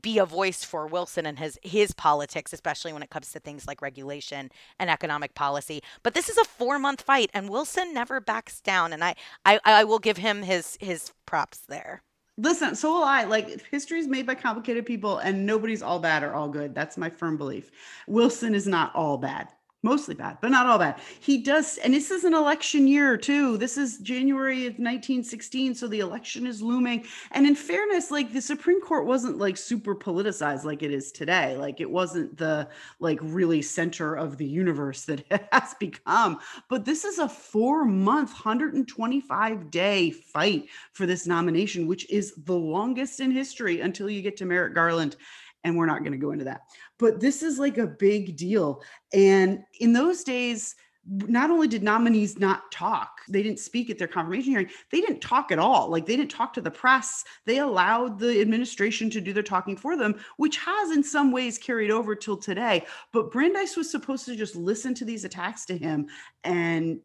[0.00, 3.66] be a voice for Wilson and his his politics, especially when it comes to things
[3.66, 5.82] like regulation and economic policy.
[6.02, 9.60] But this is a four month fight, and Wilson never backs down, and I I,
[9.64, 12.02] I will give him his his props there.
[12.36, 13.24] Listen, so will I.
[13.24, 16.74] Like history is made by complicated people, and nobody's all bad or all good.
[16.74, 17.70] That's my firm belief.
[18.06, 19.48] Wilson is not all bad
[19.82, 21.00] mostly bad, but not all bad.
[21.20, 23.56] He does, and this is an election year too.
[23.56, 27.04] This is January of 1916, so the election is looming.
[27.30, 31.56] And in fairness, like the Supreme Court wasn't like super politicized like it is today.
[31.56, 36.40] Like it wasn't the like really center of the universe that it has become.
[36.68, 42.54] But this is a four month, 125 day fight for this nomination, which is the
[42.56, 45.16] longest in history until you get to Merrick Garland
[45.64, 46.62] and we're not going to go into that.
[46.98, 48.82] But this is like a big deal.
[49.12, 50.74] And in those days,
[51.10, 55.20] not only did nominees not talk, they didn't speak at their confirmation hearing, they didn't
[55.20, 55.88] talk at all.
[55.88, 57.24] Like they didn't talk to the press.
[57.46, 61.56] They allowed the administration to do their talking for them, which has in some ways
[61.56, 62.84] carried over till today.
[63.12, 66.08] But Brandeis was supposed to just listen to these attacks to him
[66.44, 67.00] and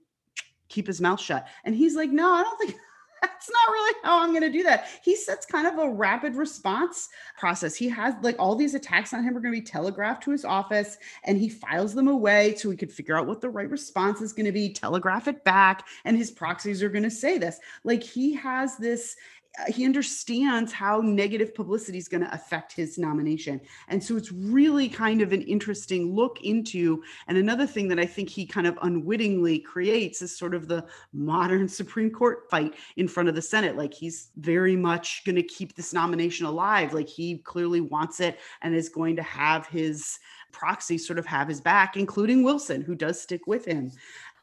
[0.67, 1.47] keep his mouth shut.
[1.63, 2.75] And he's like, no, I don't think
[3.23, 4.87] that's not really how I'm going to do that.
[5.01, 7.75] He sets kind of a rapid response process.
[7.75, 10.45] He has like all these attacks on him are going to be telegraphed to his
[10.45, 14.21] office and he files them away so he could figure out what the right response
[14.21, 17.59] is going to be, telegraph it back, and his proxies are going to say this.
[17.83, 19.15] Like he has this
[19.59, 23.61] Uh, he understands how negative publicity is going to affect his nomination.
[23.87, 27.03] And so it's really kind of an interesting look into.
[27.27, 30.85] And another thing that I think he kind of unwittingly creates is sort of the
[31.13, 33.77] modern Supreme Court fight in front of the Senate.
[33.77, 36.93] Like he's very much going to keep this nomination alive.
[36.93, 40.19] Like he clearly wants it and is going to have his
[40.51, 43.91] proxy sort of have his back, including Wilson, who does stick with him.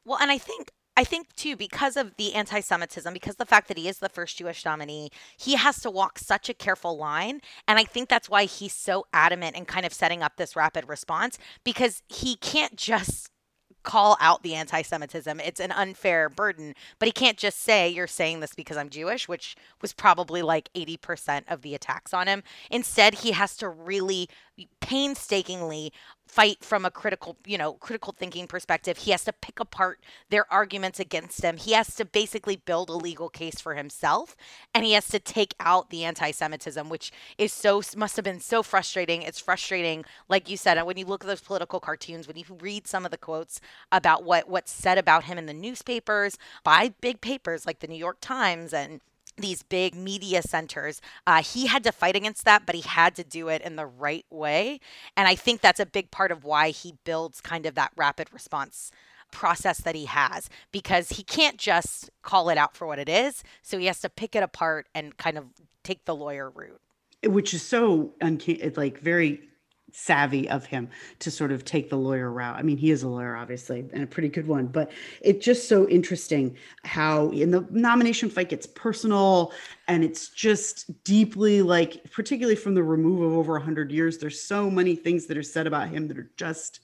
[0.05, 0.71] Well, and I think
[1.01, 4.11] I think too, because of the anti Semitism, because the fact that he is the
[4.11, 5.09] first Jewish nominee,
[5.39, 7.41] he has to walk such a careful line.
[7.67, 10.87] And I think that's why he's so adamant in kind of setting up this rapid
[10.91, 13.31] response because he can't just
[13.83, 15.41] call out the anti Semitism.
[15.41, 19.27] It's an unfair burden, but he can't just say, You're saying this because I'm Jewish,
[19.27, 22.43] which was probably like 80% of the attacks on him.
[22.71, 24.29] Instead, he has to really
[24.81, 25.93] painstakingly
[26.27, 28.99] fight from a critical, you know, critical thinking perspective.
[28.99, 31.57] He has to pick apart their arguments against him.
[31.57, 34.37] He has to basically build a legal case for himself
[34.73, 38.63] and he has to take out the anti-Semitism, which is so must have been so
[38.63, 39.23] frustrating.
[39.23, 42.87] It's frustrating, like you said, when you look at those political cartoons, when you read
[42.87, 47.21] some of the quotes about what what's said about him in the newspapers by big
[47.21, 49.01] papers like the New York Times and
[49.41, 51.01] these big media centers.
[51.27, 53.87] Uh, he had to fight against that, but he had to do it in the
[53.87, 54.81] right way.
[55.17, 58.33] And I think that's a big part of why he builds kind of that rapid
[58.33, 58.91] response
[59.31, 63.45] process that he has because he can't just call it out for what it is.
[63.63, 65.47] So he has to pick it apart and kind of
[65.83, 66.81] take the lawyer route.
[67.25, 69.41] Which is so uncanny, like very
[69.93, 70.89] savvy of him
[71.21, 72.57] to sort of take the lawyer route.
[72.57, 75.69] I mean, he is a lawyer, obviously, and a pretty good one, but it's just
[75.69, 79.53] so interesting how in the nomination fight gets personal
[79.89, 84.71] and it's just deeply like, particularly from the remove of over 100 years, there's so
[84.71, 86.81] many things that are said about him that are just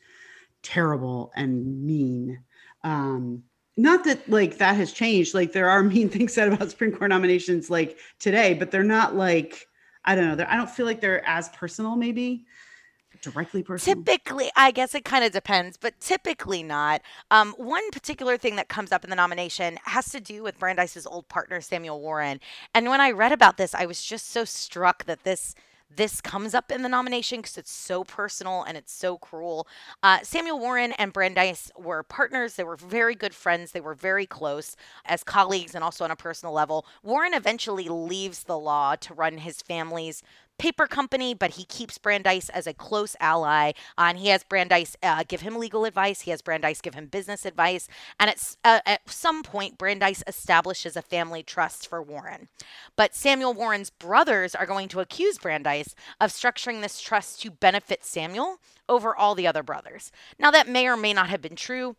[0.63, 2.41] terrible and mean.
[2.83, 3.45] Um,
[3.77, 5.35] not that like that has changed.
[5.35, 9.15] Like there are mean things said about Supreme Court nominations like today, but they're not
[9.15, 9.67] like
[10.05, 10.47] I don't know.
[10.49, 12.47] I don't feel like they're as personal, maybe
[13.31, 13.97] directly personal?
[13.97, 17.03] Typically, I guess it kind of depends, but typically not.
[17.31, 21.07] Um, one particular thing that comes up in the nomination has to do with Brandeis's
[21.07, 22.41] old partner, Samuel Warren.
[22.75, 25.55] And when I read about this, I was just so struck that this
[25.95, 29.67] this comes up in the nomination because it's so personal and it's so cruel.
[30.03, 32.55] Uh, Samuel Warren and Brandeis were partners.
[32.55, 33.73] They were very good friends.
[33.73, 36.87] They were very close as colleagues and also on a personal level.
[37.03, 40.23] Warren eventually leaves the law to run his family's
[40.59, 43.71] paper company, but he keeps Brandeis as a close ally.
[43.99, 46.23] Uh, and he has Brandeis uh, give him legal advice.
[46.23, 47.89] He has Brandeis give him business advice.
[48.19, 52.49] And it's, uh, at some point, Brandeis establishes a family trust for Warren.
[52.97, 58.05] But Samuel Warren's brothers are going to accuse Brandeis of structuring this trust to benefit
[58.05, 60.13] Samuel over all the other brothers.
[60.39, 61.97] Now, that may or may not have been true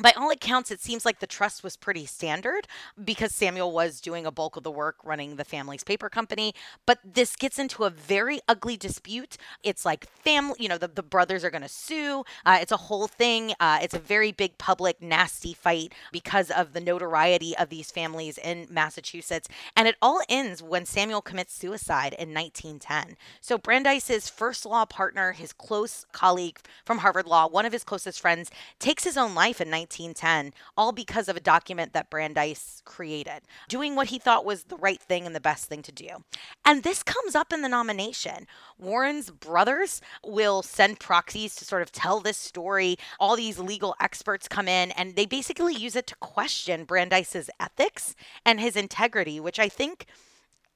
[0.00, 2.66] by all accounts, it seems like the trust was pretty standard
[3.02, 6.54] because Samuel was doing a bulk of the work running the family's paper company.
[6.86, 9.36] But this gets into a very ugly dispute.
[9.62, 12.24] It's like family, you know, the, the brothers are going to sue.
[12.46, 13.52] Uh, it's a whole thing.
[13.60, 18.38] Uh, it's a very big public, nasty fight because of the notoriety of these families
[18.38, 19.48] in Massachusetts.
[19.76, 23.16] And it all ends when Samuel commits suicide in 1910.
[23.40, 28.20] So Brandeis's first law partner, his close colleague from Harvard Law, one of his closest
[28.20, 29.81] friends, takes his own life in 1910.
[29.82, 34.76] 1910, all because of a document that Brandeis created, doing what he thought was the
[34.76, 36.08] right thing and the best thing to do.
[36.64, 38.46] And this comes up in the nomination.
[38.78, 42.96] Warren's brothers will send proxies to sort of tell this story.
[43.18, 48.14] All these legal experts come in and they basically use it to question Brandeis's ethics
[48.44, 50.06] and his integrity, which I think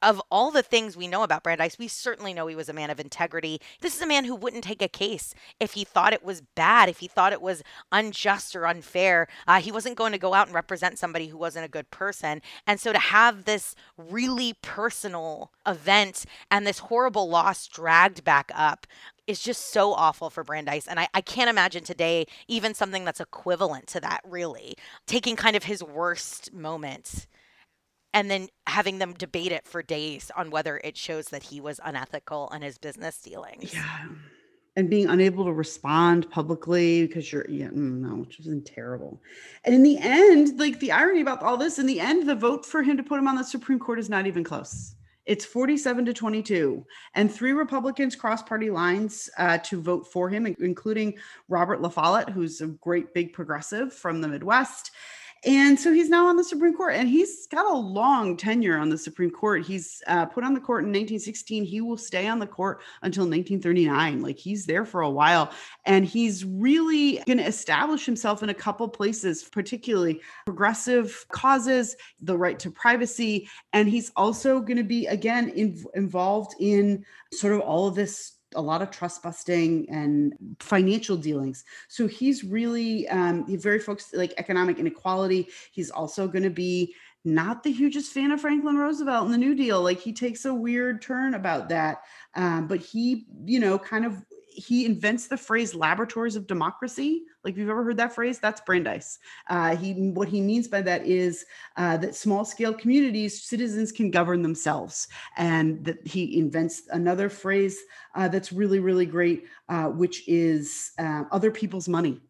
[0.07, 2.90] of all the things we know about Brandeis, we certainly know he was a man
[2.90, 3.61] of integrity.
[3.81, 6.88] This is a man who wouldn't take a case if he thought it was bad,
[6.88, 9.27] if he thought it was unjust or unfair.
[9.48, 12.40] Uh, he wasn't going to go out and represent somebody who wasn't a good person.
[12.69, 18.87] And so to have this really personal event and this horrible loss dragged back up
[19.27, 20.87] is just so awful for Brandeis.
[20.87, 24.77] And I, I can't imagine today even something that's equivalent to that, really.
[25.09, 27.27] Taking kind of his worst moments
[28.17, 31.79] and then having them debate it for days on whether it shows that he was
[31.85, 33.75] unethical in his business dealings.
[33.75, 34.06] Yeah.
[34.75, 39.21] And being unable to respond publicly because you're, yeah, mm, no, which was terrible.
[39.64, 42.64] And in the end, like the irony about all this, in the end, the vote
[42.64, 44.94] for him to put him on the Supreme Court is not even close.
[45.27, 50.46] It's 47 to 22, and three Republicans cross party lines uh, to vote for him,
[50.46, 54.92] including Robert La Follette, who's a great big progressive from the Midwest
[55.45, 58.89] And so he's now on the Supreme Court, and he's got a long tenure on
[58.89, 59.65] the Supreme Court.
[59.65, 61.65] He's uh, put on the court in 1916.
[61.65, 64.23] He will stay on the court until 1939.
[64.23, 65.53] Like he's there for a while,
[65.85, 72.37] and he's really going to establish himself in a couple places, particularly progressive causes, the
[72.37, 77.61] right to privacy, and he's also going to be again in, involved in sort of
[77.61, 81.65] all of this a lot of trust busting and financial dealings.
[81.88, 85.49] So he's really um, he's very focused like economic inequality.
[85.73, 86.94] He's also going to be
[87.25, 89.83] not the hugest fan of Franklin Roosevelt and the New Deal.
[89.83, 92.03] Like he takes a weird turn about that.
[92.35, 94.25] Um, but he, you know, kind of
[94.57, 97.23] he invents the phrase laboratories of democracy.
[97.44, 99.19] Like if you've ever heard that phrase, that's Brandeis.
[99.48, 101.44] Uh, he what he means by that is
[101.77, 107.79] uh, that small scale communities, citizens can govern themselves, and that he invents another phrase
[108.15, 112.21] uh, that's really really great, uh, which is uh, other people's money.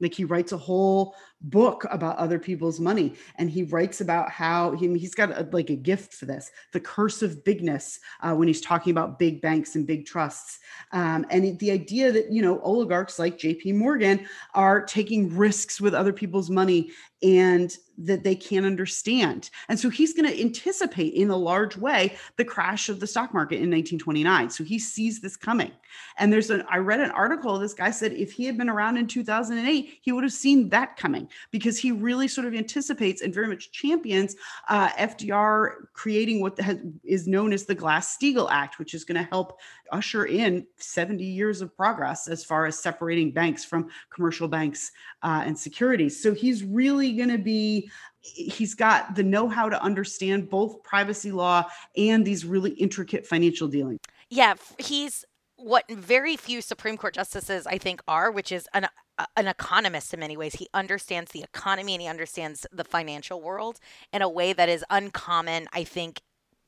[0.00, 1.14] Like he writes a whole
[1.44, 5.70] book about other people's money and he writes about how he, he's got a, like
[5.70, 9.74] a gift for this the curse of bigness uh, when he's talking about big banks
[9.74, 10.60] and big trusts
[10.92, 14.24] um, and the idea that you know oligarchs like jp morgan
[14.54, 16.90] are taking risks with other people's money
[17.22, 19.50] and that they can't understand.
[19.68, 23.32] And so he's going to anticipate in a large way the crash of the stock
[23.32, 24.50] market in 1929.
[24.50, 25.70] So he sees this coming.
[26.18, 28.96] And there's an I read an article this guy said if he had been around
[28.96, 33.32] in 2008, he would have seen that coming because he really sort of anticipates and
[33.32, 34.36] very much champions
[34.68, 39.28] uh, FDR creating what has, is known as the Glass-Steagall Act, which is going to
[39.30, 39.58] help
[39.90, 44.90] usher in 70 years of progress as far as separating banks from commercial banks
[45.22, 46.22] uh, and securities.
[46.22, 47.90] So he's really going to be
[48.22, 51.64] he's got the know-how to understand both privacy law
[51.96, 53.98] and these really intricate financial dealings.
[54.30, 55.24] Yeah, he's
[55.56, 58.88] what very few Supreme Court justices I think are, which is an
[59.36, 60.54] an economist in many ways.
[60.54, 63.78] He understands the economy and he understands the financial world
[64.12, 66.22] in a way that is uncommon, I think,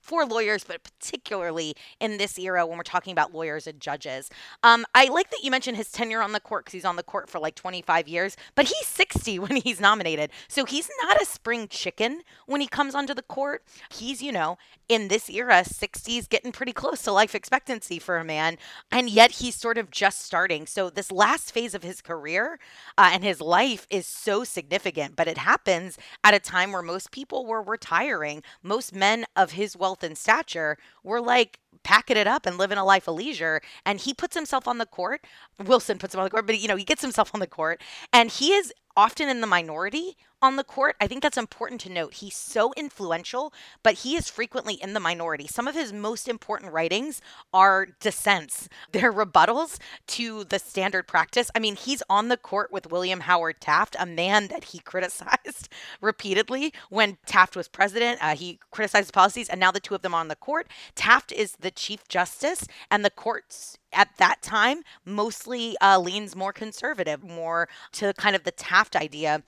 [0.05, 4.29] for lawyers, but particularly in this era when we're talking about lawyers and judges.
[4.63, 7.03] Um, I like that you mentioned his tenure on the court because he's on the
[7.03, 10.31] court for like 25 years, but he's 60 when he's nominated.
[10.47, 13.65] So he's not a spring chicken when he comes onto the court.
[13.91, 14.59] He's, you know,
[14.91, 18.59] in this era, 60s getting pretty close to life expectancy for a man,
[18.93, 20.67] and yet he's sort of just starting.
[20.67, 22.59] So this last phase of his career
[22.99, 27.11] uh, and his life is so significant, but it happens at a time where most
[27.11, 28.43] people were retiring.
[28.63, 33.07] Most men of his and stature were like packing it up and living a life
[33.07, 33.61] of leisure.
[33.85, 35.25] And he puts himself on the court.
[35.63, 37.81] Wilson puts him on the court, but you know, he gets himself on the court
[38.13, 40.97] and he is often in the minority on the court.
[41.01, 42.15] I think that's important to note.
[42.15, 45.47] He's so influential, but he is frequently in the minority.
[45.47, 47.21] Some of his most important writings
[47.53, 49.79] are dissents, they're rebuttals
[50.09, 51.51] to the standard practice.
[51.55, 55.69] I mean, he's on the court with William Howard Taft, a man that he criticized
[56.01, 58.19] repeatedly when Taft was president.
[58.23, 60.69] Uh, he criticized policies, and now the two of them are on the court.
[60.95, 66.53] Taft is the Chief Justice, and the courts at that time mostly uh, leans more
[66.53, 69.43] conservative, more to kind of the Taft idea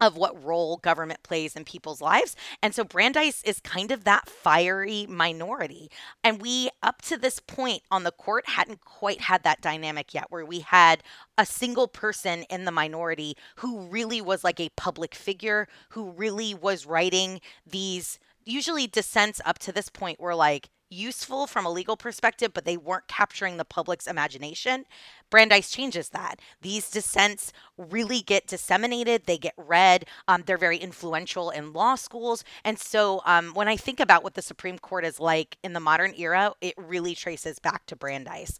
[0.00, 2.36] of what role government plays in people's lives.
[2.62, 5.90] And so Brandeis is kind of that fiery minority.
[6.22, 10.26] And we, up to this point on the court, hadn't quite had that dynamic yet,
[10.28, 11.02] where we had
[11.38, 16.54] a single person in the minority who really was like a public figure, who really
[16.54, 18.18] was writing these.
[18.44, 22.76] Usually, dissents up to this point were like, useful from a legal perspective, but they
[22.76, 24.84] weren't capturing the public's imagination.
[25.30, 26.40] Brandeis changes that.
[26.62, 32.44] These dissents really get disseminated, they get read, um, they're very influential in law schools.
[32.64, 35.80] And so um, when I think about what the Supreme Court is like in the
[35.80, 38.58] modern era, it really traces back to Brandeis.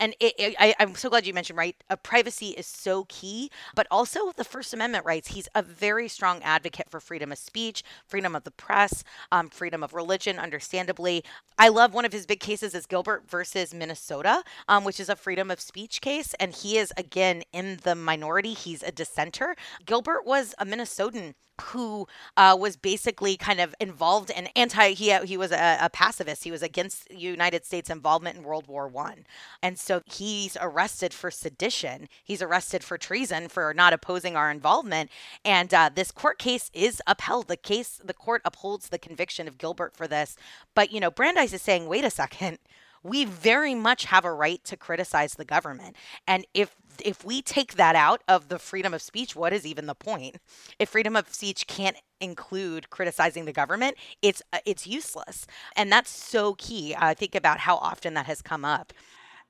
[0.00, 1.76] And it, it, I, am so glad you mentioned, right?
[1.90, 5.28] Uh, privacy is so key, but also the First Amendment rights.
[5.28, 9.02] He's a very strong advocate for freedom of speech, freedom of the press,
[9.32, 11.24] um, freedom of religion, understandably.
[11.58, 15.16] I love one of his big cases is Gilbert versus Minnesota, um, which is a
[15.16, 16.07] freedom of speech case.
[16.38, 18.54] And he is, again, in the minority.
[18.54, 19.56] He's a dissenter.
[19.84, 22.06] Gilbert was a Minnesotan who
[22.36, 26.44] uh, was basically kind of involved in anti he, he was a, a, pacifist.
[26.44, 29.24] He was against united states involvement in world war one.
[29.62, 32.08] And so he's arrested for sedition.
[32.22, 35.10] He's arrested for treason for not opposing our involvement.
[35.44, 37.48] And uh, this court case is upheld.
[37.48, 40.36] The case the court upholds the conviction of gilbert for this.
[40.74, 42.58] But you know brandeis is saying wait a second
[43.02, 45.96] we very much have a right to criticize the government.
[46.26, 46.74] And if
[47.04, 50.38] if we take that out of the freedom of speech, what is even the point?
[50.80, 55.46] If freedom of speech can't include criticizing the government, it's uh, it's useless.
[55.76, 56.94] And that's so key.
[56.94, 58.92] Uh, think about how often that has come up.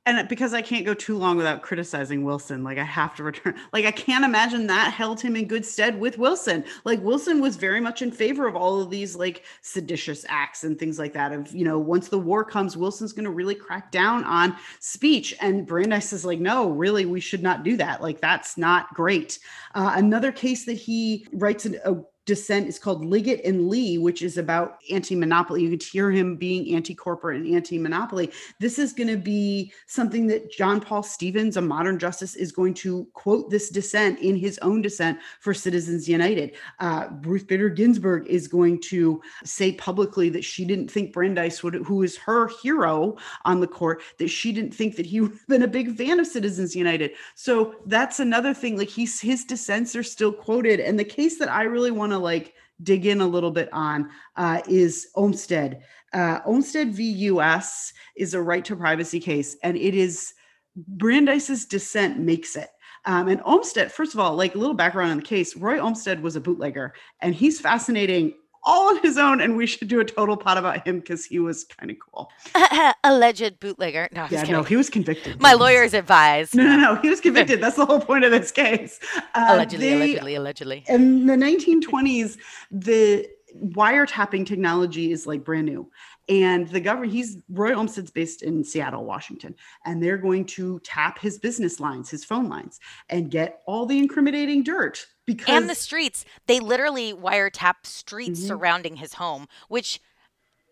[0.08, 3.56] And because I can't go too long without criticizing Wilson, like I have to return.
[3.72, 6.64] Like I can't imagine that held him in good stead with Wilson.
[6.84, 10.78] Like Wilson was very much in favor of all of these like seditious acts and
[10.78, 11.32] things like that.
[11.32, 15.34] Of you know, once the war comes, Wilson's going to really crack down on speech,
[15.40, 18.00] and Brandeis is like, no, really, we should not do that.
[18.00, 19.38] Like that's not great.
[19.74, 24.20] Uh, another case that he writes a, a dissent is called Liggett and Lee, which
[24.22, 25.62] is about anti-monopoly.
[25.62, 28.30] You could hear him being anti-corporate and anti-monopoly.
[28.60, 32.74] This is going to be something that John Paul Stevens, a modern justice, is going
[32.74, 36.54] to quote this dissent in his own dissent for Citizens United.
[36.78, 41.76] Uh, Ruth Bader Ginsburg is going to say publicly that she didn't think Brandeis would,
[41.76, 43.16] who is her hero
[43.46, 46.20] on the court, that she didn't think that he would have been a big fan
[46.20, 47.12] of Citizens United.
[47.34, 48.76] So that's another thing.
[48.76, 52.17] Like he's his dissents are still quoted, and the case that I really want to
[52.18, 55.82] like dig in a little bit on uh, is Olmstead.
[56.12, 57.04] Uh, Olmstead v.
[57.04, 57.92] U.S.
[58.16, 60.34] is a right to privacy case, and it is
[60.76, 62.68] Brandeis's dissent makes it.
[63.04, 66.22] Um, and Olmstead, first of all, like a little background on the case, Roy Olmstead
[66.22, 70.04] was a bootlegger, and he's fascinating all on his own, and we should do a
[70.04, 72.30] total pot about him because he was kind of cool.
[73.04, 74.08] Alleged bootlegger.
[74.12, 75.40] No, yeah, no, he was convicted.
[75.40, 76.54] My lawyers advised.
[76.54, 77.60] No, no, no, he was convicted.
[77.60, 78.98] That's the whole point of this case.
[79.34, 80.84] Uh, allegedly, they, allegedly, allegedly.
[80.88, 82.36] In the 1920s,
[82.70, 85.90] the wiretapping technology is like brand new
[86.28, 89.54] and the government he's roy olmstead's based in seattle washington
[89.84, 93.98] and they're going to tap his business lines his phone lines and get all the
[93.98, 98.48] incriminating dirt because and the streets they literally wiretap streets mm-hmm.
[98.48, 100.00] surrounding his home which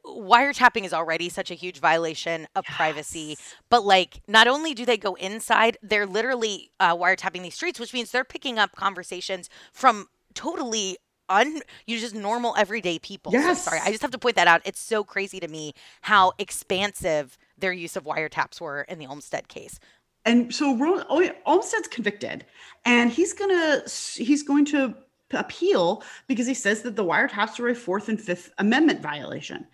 [0.05, 2.77] wiretapping is already such a huge violation of yes.
[2.77, 3.37] privacy
[3.69, 7.93] but like not only do they go inside they're literally uh, wiretapping these streets which
[7.93, 10.97] means they're picking up conversations from totally
[11.29, 13.33] un you just normal everyday people.
[13.33, 13.65] Yes.
[13.65, 14.63] So sorry, I just have to point that out.
[14.65, 19.49] It's so crazy to me how expansive their use of wiretaps were in the Olmstead
[19.49, 19.79] case.
[20.25, 20.77] And so
[21.47, 22.45] Olmstead's convicted,
[22.85, 23.83] and he's gonna
[24.15, 24.95] he's going to
[25.33, 29.67] appeal because he says that the wiretaps are a Fourth and Fifth Amendment violation,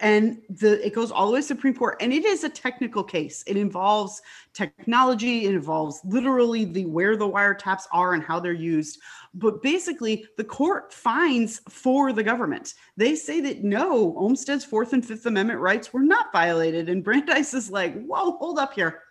[0.00, 3.04] and the it goes all the way to Supreme Court, and it is a technical
[3.04, 3.44] case.
[3.46, 4.20] It involves
[4.54, 9.00] technology, it involves literally the where the wiretaps are and how they're used.
[9.34, 12.74] But basically, the court finds for the government.
[12.96, 17.54] They say that no, Olmstead's Fourth and Fifth Amendment rights were not violated, and Brandeis
[17.54, 19.02] is like, whoa, hold up here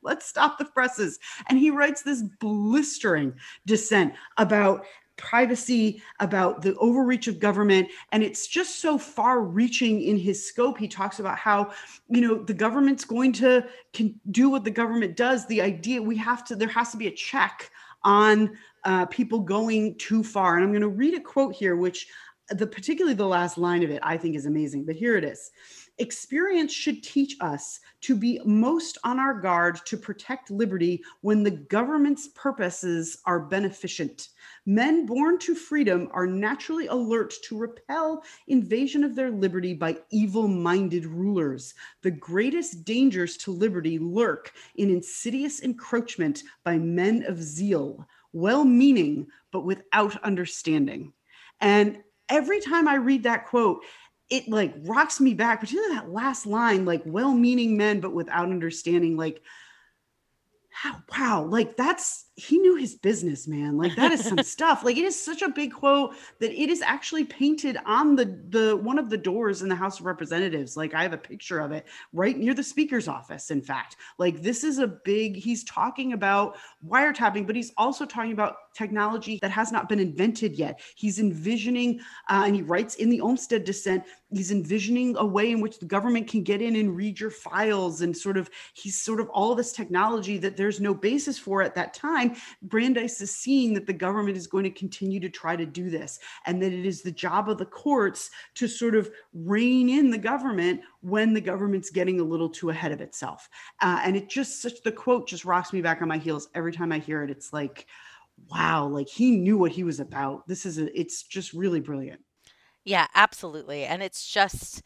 [0.00, 1.18] let's stop the presses.
[1.48, 3.34] And he writes this blistering
[3.66, 4.86] dissent about
[5.18, 7.88] privacy, about the overreach of government.
[8.12, 10.78] And it's just so far reaching in his scope.
[10.78, 11.72] He talks about how,
[12.08, 15.46] you know, the government's going to can do what the government does.
[15.46, 17.70] The idea we have to, there has to be a check
[18.04, 20.56] on uh, people going too far.
[20.56, 22.06] And I'm going to read a quote here, which
[22.48, 24.86] the particularly the last line of it I think is amazing.
[24.86, 25.50] But here it is.
[26.00, 31.50] Experience should teach us to be most on our guard to protect liberty when the
[31.50, 34.28] government's purposes are beneficent.
[34.64, 40.46] Men born to freedom are naturally alert to repel invasion of their liberty by evil
[40.46, 41.74] minded rulers.
[42.02, 49.26] The greatest dangers to liberty lurk in insidious encroachment by men of zeal, well meaning,
[49.50, 51.12] but without understanding.
[51.60, 53.82] And every time I read that quote,
[54.30, 59.16] it like rocks me back, particularly that last line, like well-meaning men, but without understanding,
[59.16, 59.42] like
[60.70, 63.76] how wow, like that's he knew his business, man.
[63.76, 64.84] Like that is some stuff.
[64.84, 68.76] Like it is such a big quote that it is actually painted on the the
[68.76, 70.76] one of the doors in the House of Representatives.
[70.76, 73.50] Like I have a picture of it right near the speaker's office.
[73.50, 75.34] In fact, like this is a big.
[75.34, 80.54] He's talking about wiretapping, but he's also talking about technology that has not been invented
[80.54, 80.80] yet.
[80.94, 85.60] He's envisioning, uh, and he writes in the Olmstead dissent, he's envisioning a way in
[85.60, 89.20] which the government can get in and read your files and sort of he's sort
[89.20, 92.27] of all this technology that there's no basis for at that time
[92.62, 96.18] Brandeis is seeing that the government is going to continue to try to do this
[96.46, 100.18] and that it is the job of the courts to sort of rein in the
[100.18, 103.48] government when the government's getting a little too ahead of itself.
[103.80, 106.72] Uh, and it just such the quote just rocks me back on my heels every
[106.72, 107.30] time I hear it.
[107.30, 107.86] It's like,
[108.50, 110.46] wow, like he knew what he was about.
[110.46, 112.20] This is a, it's just really brilliant.
[112.84, 113.84] Yeah, absolutely.
[113.84, 114.82] And it's just,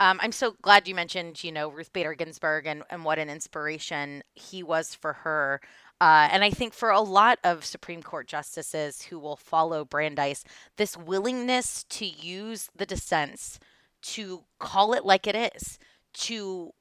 [0.00, 3.30] um, I'm so glad you mentioned, you know, Ruth Bader Ginsburg and, and what an
[3.30, 5.60] inspiration he was for her.
[6.00, 10.44] Uh, and I think for a lot of Supreme Court justices who will follow Brandeis,
[10.76, 13.58] this willingness to use the dissents
[14.00, 15.78] to call it like it is,
[16.14, 16.72] to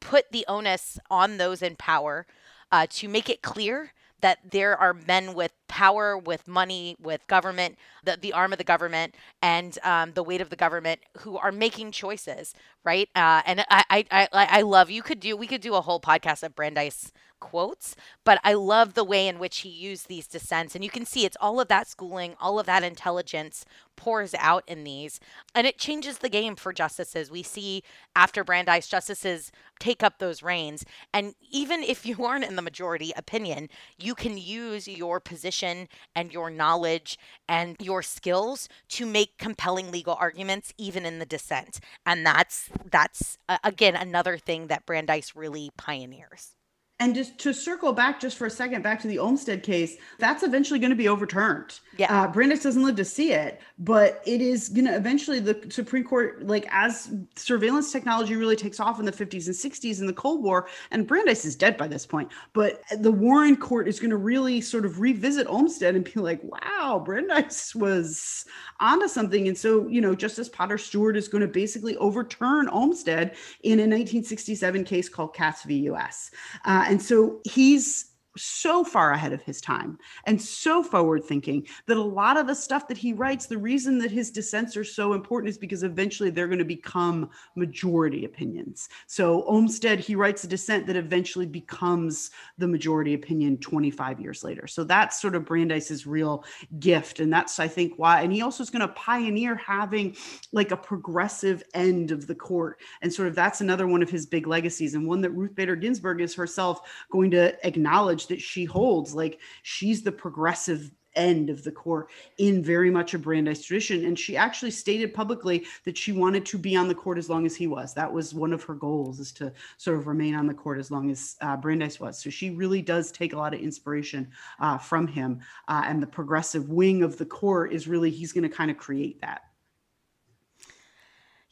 [0.00, 2.26] put the onus on those in power,
[2.72, 7.78] uh, to make it clear that there are men with power, with money, with government,
[8.04, 11.52] the, the arm of the government, and um, the weight of the government who are
[11.52, 12.52] making choices,
[12.84, 13.08] right?
[13.14, 16.00] Uh, and I, I, I, I love, you could do, we could do a whole
[16.00, 20.74] podcast of Brandeis quotes, but I love the way in which he used these dissents.
[20.74, 23.64] And you can see it's all of that schooling, all of that intelligence
[23.96, 25.20] pours out in these.
[25.54, 27.30] And it changes the game for justices.
[27.30, 27.82] We see
[28.14, 30.84] after Brandeis, justices take up those reins.
[31.12, 33.68] And even if you aren't in the majority opinion,
[33.98, 40.16] you can use your position and your knowledge and your skills to make compelling legal
[40.18, 41.80] arguments, even in the dissent.
[42.04, 46.54] And that's, that's uh, again, another thing that Brandeis really pioneers.
[47.00, 50.42] And just to circle back just for a second, back to the Olmstead case, that's
[50.42, 51.80] eventually going to be overturned.
[51.96, 52.24] Yeah.
[52.24, 56.04] Uh, Brandeis doesn't live to see it, but it is going to eventually, the Supreme
[56.04, 60.12] Court, like as surveillance technology really takes off in the 50s and 60s in the
[60.12, 64.10] Cold War, and Brandeis is dead by this point, but the Warren Court is going
[64.10, 68.44] to really sort of revisit Olmstead and be like, wow, Brandeis was
[68.80, 69.48] onto something.
[69.48, 73.86] And so, you know, Justice Potter Stewart is going to basically overturn Olmstead in a
[73.86, 75.88] 1967 case called Katz v.
[75.90, 76.30] US.
[76.64, 81.96] Uh, and so he's so far ahead of his time and so forward thinking that
[81.96, 85.12] a lot of the stuff that he writes the reason that his dissents are so
[85.12, 88.88] important is because eventually they're going to become majority opinions.
[89.06, 94.66] So olmstead he writes a dissent that eventually becomes the majority opinion 25 years later.
[94.66, 96.44] So that's sort of brandeis's real
[96.78, 100.16] gift and that's i think why and he also is going to pioneer having
[100.52, 104.26] like a progressive end of the court and sort of that's another one of his
[104.26, 108.64] big legacies and one that ruth bader ginsburg is herself going to acknowledge that she
[108.64, 109.14] holds.
[109.14, 112.08] Like she's the progressive end of the court
[112.38, 114.04] in very much a Brandeis tradition.
[114.04, 117.46] And she actually stated publicly that she wanted to be on the court as long
[117.46, 117.94] as he was.
[117.94, 120.90] That was one of her goals is to sort of remain on the court as
[120.90, 122.22] long as uh, Brandeis was.
[122.22, 125.40] So she really does take a lot of inspiration uh, from him.
[125.68, 128.76] Uh, and the progressive wing of the court is really, he's going to kind of
[128.76, 129.42] create that.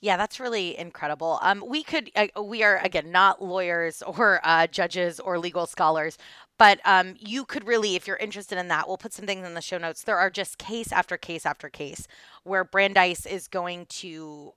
[0.00, 1.40] Yeah, that's really incredible.
[1.42, 6.18] Um, we could, uh, we are again not lawyers or uh, judges or legal scholars,
[6.58, 9.54] but um, you could really, if you're interested in that, we'll put some things in
[9.54, 10.02] the show notes.
[10.02, 12.06] There are just case after case after case
[12.44, 14.52] where Brandeis is going to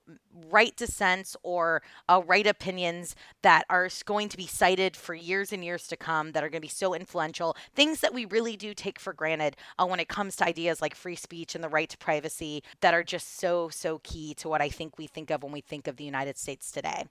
[0.50, 5.64] write dissents or uh, write opinions that are going to be cited for years and
[5.64, 7.56] years to come, that are going to be so influential.
[7.74, 10.94] Things that we really do take for granted uh, when it comes to ideas like
[10.94, 14.60] free speech and the right to privacy that are just so, so key to what
[14.60, 17.04] I think we think of when we think of the United States today.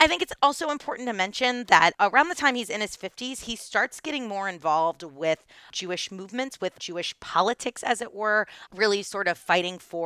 [0.00, 3.42] I think it's also important to mention that around the time he's in his 50s,
[3.42, 9.02] he starts getting more involved with Jewish movements, with Jewish politics, as it were, really
[9.02, 10.01] sort of fighting for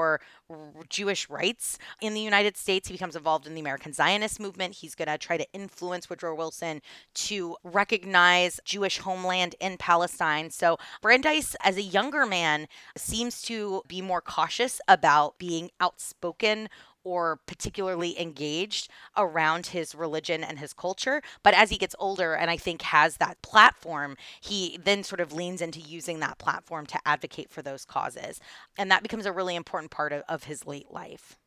[0.89, 2.89] Jewish rights in the United States.
[2.89, 4.75] He becomes involved in the American Zionist movement.
[4.75, 6.83] He's going to try to influence Woodrow Wilson
[7.15, 10.51] to recognize Jewish homeland in Palestine.
[10.51, 16.69] So Brandeis, as a younger man, seems to be more cautious about being outspoken
[17.07, 21.23] or particularly engaged around his religion and his culture.
[21.45, 25.33] But as he gets older and I think has that platform, he then sort of
[25.33, 28.41] leans into using that platform to advocate for those causes.
[28.77, 31.39] And that becomes a really important part of, of his late life.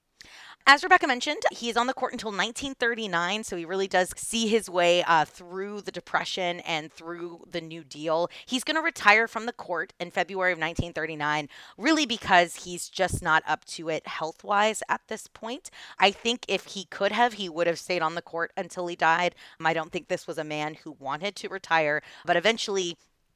[0.72, 4.48] As Rebecca mentioned, he is on the court until 1939, so he really does see
[4.48, 8.30] his way uh, through the Depression and through the New Deal.
[8.46, 13.24] He's going to retire from the court in February of 1939, really because he's just
[13.24, 15.72] not up to it health wise at this point.
[15.98, 18.96] I think if he could have, he would have stayed on the court until he
[18.96, 19.34] died.
[19.66, 22.96] I don't think this was a man who wanted to retire, but eventually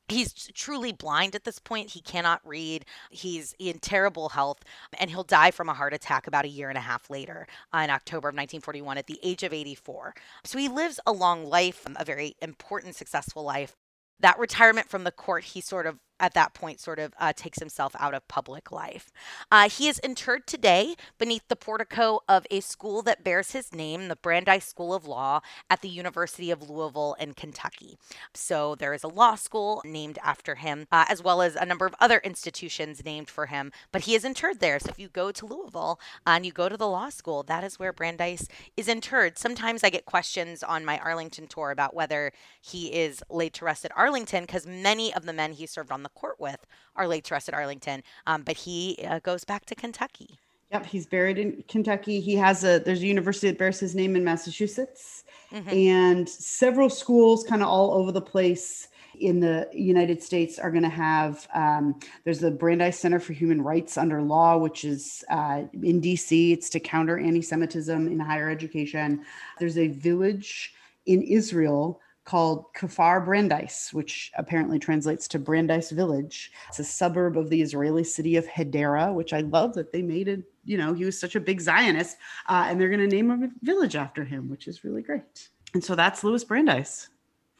[0.09, 1.91] He's truly blind at this point.
[1.91, 2.85] He cannot read.
[3.09, 4.59] He's in terrible health,
[4.99, 7.79] and he'll die from a heart attack about a year and a half later uh,
[7.79, 10.13] in October of 1941 at the age of 84.
[10.43, 13.75] So he lives a long life, a very important, successful life.
[14.19, 17.59] That retirement from the court, he sort of at that point sort of uh, takes
[17.59, 19.11] himself out of public life.
[19.51, 24.07] Uh, he is interred today beneath the portico of a school that bears his name,
[24.07, 27.97] the Brandeis School of Law at the University of Louisville in Kentucky.
[28.33, 31.85] So there is a law school named after him, uh, as well as a number
[31.85, 34.79] of other institutions named for him, but he is interred there.
[34.79, 37.79] So if you go to Louisville and you go to the law school, that is
[37.79, 38.47] where Brandeis
[38.77, 39.37] is interred.
[39.37, 43.85] Sometimes I get questions on my Arlington tour about whether he is laid to rest
[43.85, 47.31] at Arlington because many of the men he served on the court with are late
[47.31, 50.37] at Arlington, um, but he uh, goes back to Kentucky.
[50.71, 52.19] Yep, he's buried in Kentucky.
[52.19, 55.69] He has a there's a university that bears his name in Massachusetts, mm-hmm.
[55.69, 58.87] and several schools kind of all over the place
[59.19, 61.47] in the United States are going to have.
[61.53, 66.51] Um, there's the Brandeis Center for Human Rights under Law, which is uh, in DC.
[66.51, 69.23] It's to counter anti-Semitism in higher education.
[69.59, 70.73] There's a village
[71.05, 76.51] in Israel called Kfar Brandeis, which apparently translates to Brandeis Village.
[76.69, 80.27] It's a suburb of the Israeli city of Hadera, which I love that they made
[80.27, 80.43] it.
[80.65, 82.17] You know, he was such a big Zionist,
[82.47, 85.49] uh, and they're going to name a village after him, which is really great.
[85.73, 87.09] And so that's Louis Brandeis,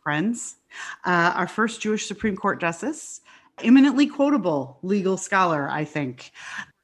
[0.02, 0.56] friends.
[1.04, 3.22] Uh, our first Jewish Supreme Court justice,
[3.64, 6.32] eminently quotable legal scholar, I think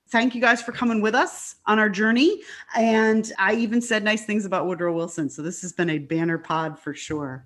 [0.10, 2.42] thank you guys for coming with us on our journey.
[2.76, 5.30] And I even said nice things about Woodrow Wilson.
[5.30, 7.46] So this has been a banner pod for sure.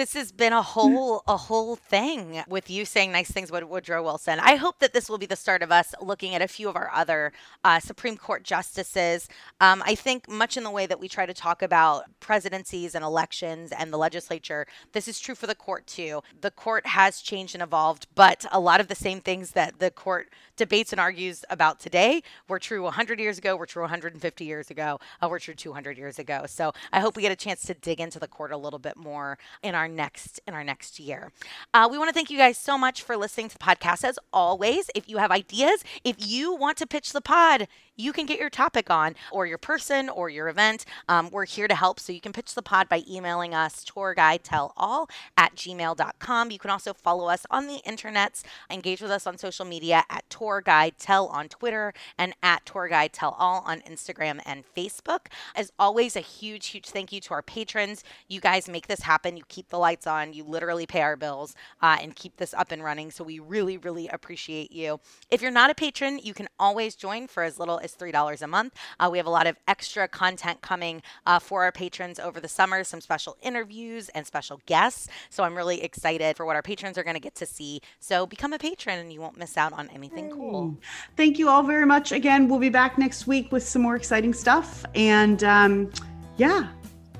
[0.00, 4.02] this has been a whole a whole thing with you saying nice things about Woodrow
[4.02, 4.38] Wilson.
[4.40, 6.76] I hope that this will be the start of us looking at a few of
[6.76, 7.34] our other
[7.64, 9.28] uh, Supreme Court justices.
[9.60, 13.04] Um, I think much in the way that we try to talk about presidencies and
[13.04, 16.22] elections and the legislature, this is true for the court too.
[16.40, 19.90] The court has changed and evolved, but a lot of the same things that the
[19.90, 24.70] court debates and argues about today were true 100 years ago, were true 150 years
[24.70, 26.44] ago, uh, were true 200 years ago.
[26.46, 28.96] So I hope we get a chance to dig into the court a little bit
[28.96, 31.32] more in our next in our next year.
[31.74, 34.04] Uh, we want to thank you guys so much for listening to the podcast.
[34.04, 37.68] As always, if you have ideas, if you want to pitch the pod,
[38.00, 40.84] you can get your topic on or your person or your event.
[41.08, 42.00] Um, we're here to help.
[42.00, 46.50] So you can pitch the pod by emailing us tourguidetellall at gmail.com.
[46.50, 50.28] You can also follow us on the internets, engage with us on social media at
[50.30, 55.26] Tour Guide Tell on Twitter and at Tour Guide Tell All on Instagram and Facebook.
[55.54, 58.02] As always, a huge, huge thank you to our patrons.
[58.28, 59.36] You guys make this happen.
[59.36, 60.32] You keep the lights on.
[60.32, 63.10] You literally pay our bills uh, and keep this up and running.
[63.10, 65.00] So we really, really appreciate you.
[65.30, 68.42] If you're not a patron, you can always join for as little as is $3
[68.42, 68.74] a month.
[68.98, 72.48] Uh, we have a lot of extra content coming uh, for our patrons over the
[72.48, 75.08] summer, some special interviews and special guests.
[75.28, 77.80] So I'm really excited for what our patrons are going to get to see.
[77.98, 80.32] So become a patron and you won't miss out on anything hey.
[80.32, 80.76] cool.
[81.16, 82.12] Thank you all very much.
[82.12, 84.84] Again, we'll be back next week with some more exciting stuff.
[84.94, 85.90] And um,
[86.36, 86.68] yeah,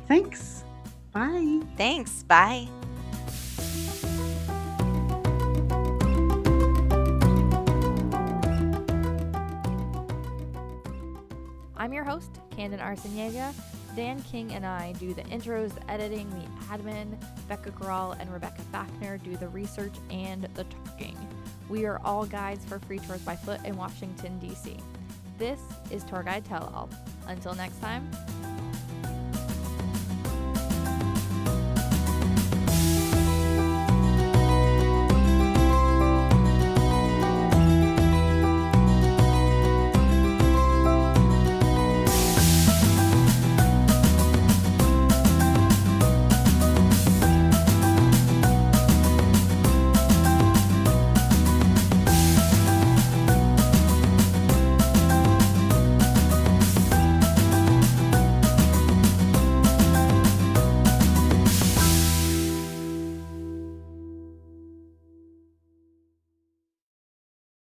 [0.07, 0.64] thanks.
[1.12, 1.61] Bye.
[1.77, 2.23] Thanks.
[2.25, 2.68] Bye.
[12.11, 13.55] Host, Candon Arciniega.
[13.95, 17.17] Dan King and I do the intros, the editing, the admin.
[17.49, 21.17] Becca Grawl and Rebecca Fafner do the research and the talking.
[21.69, 24.77] We are all guides for free tours by foot in Washington, D.C.
[25.39, 26.91] This is Tour Guide Tell All.
[27.29, 28.11] Until next time,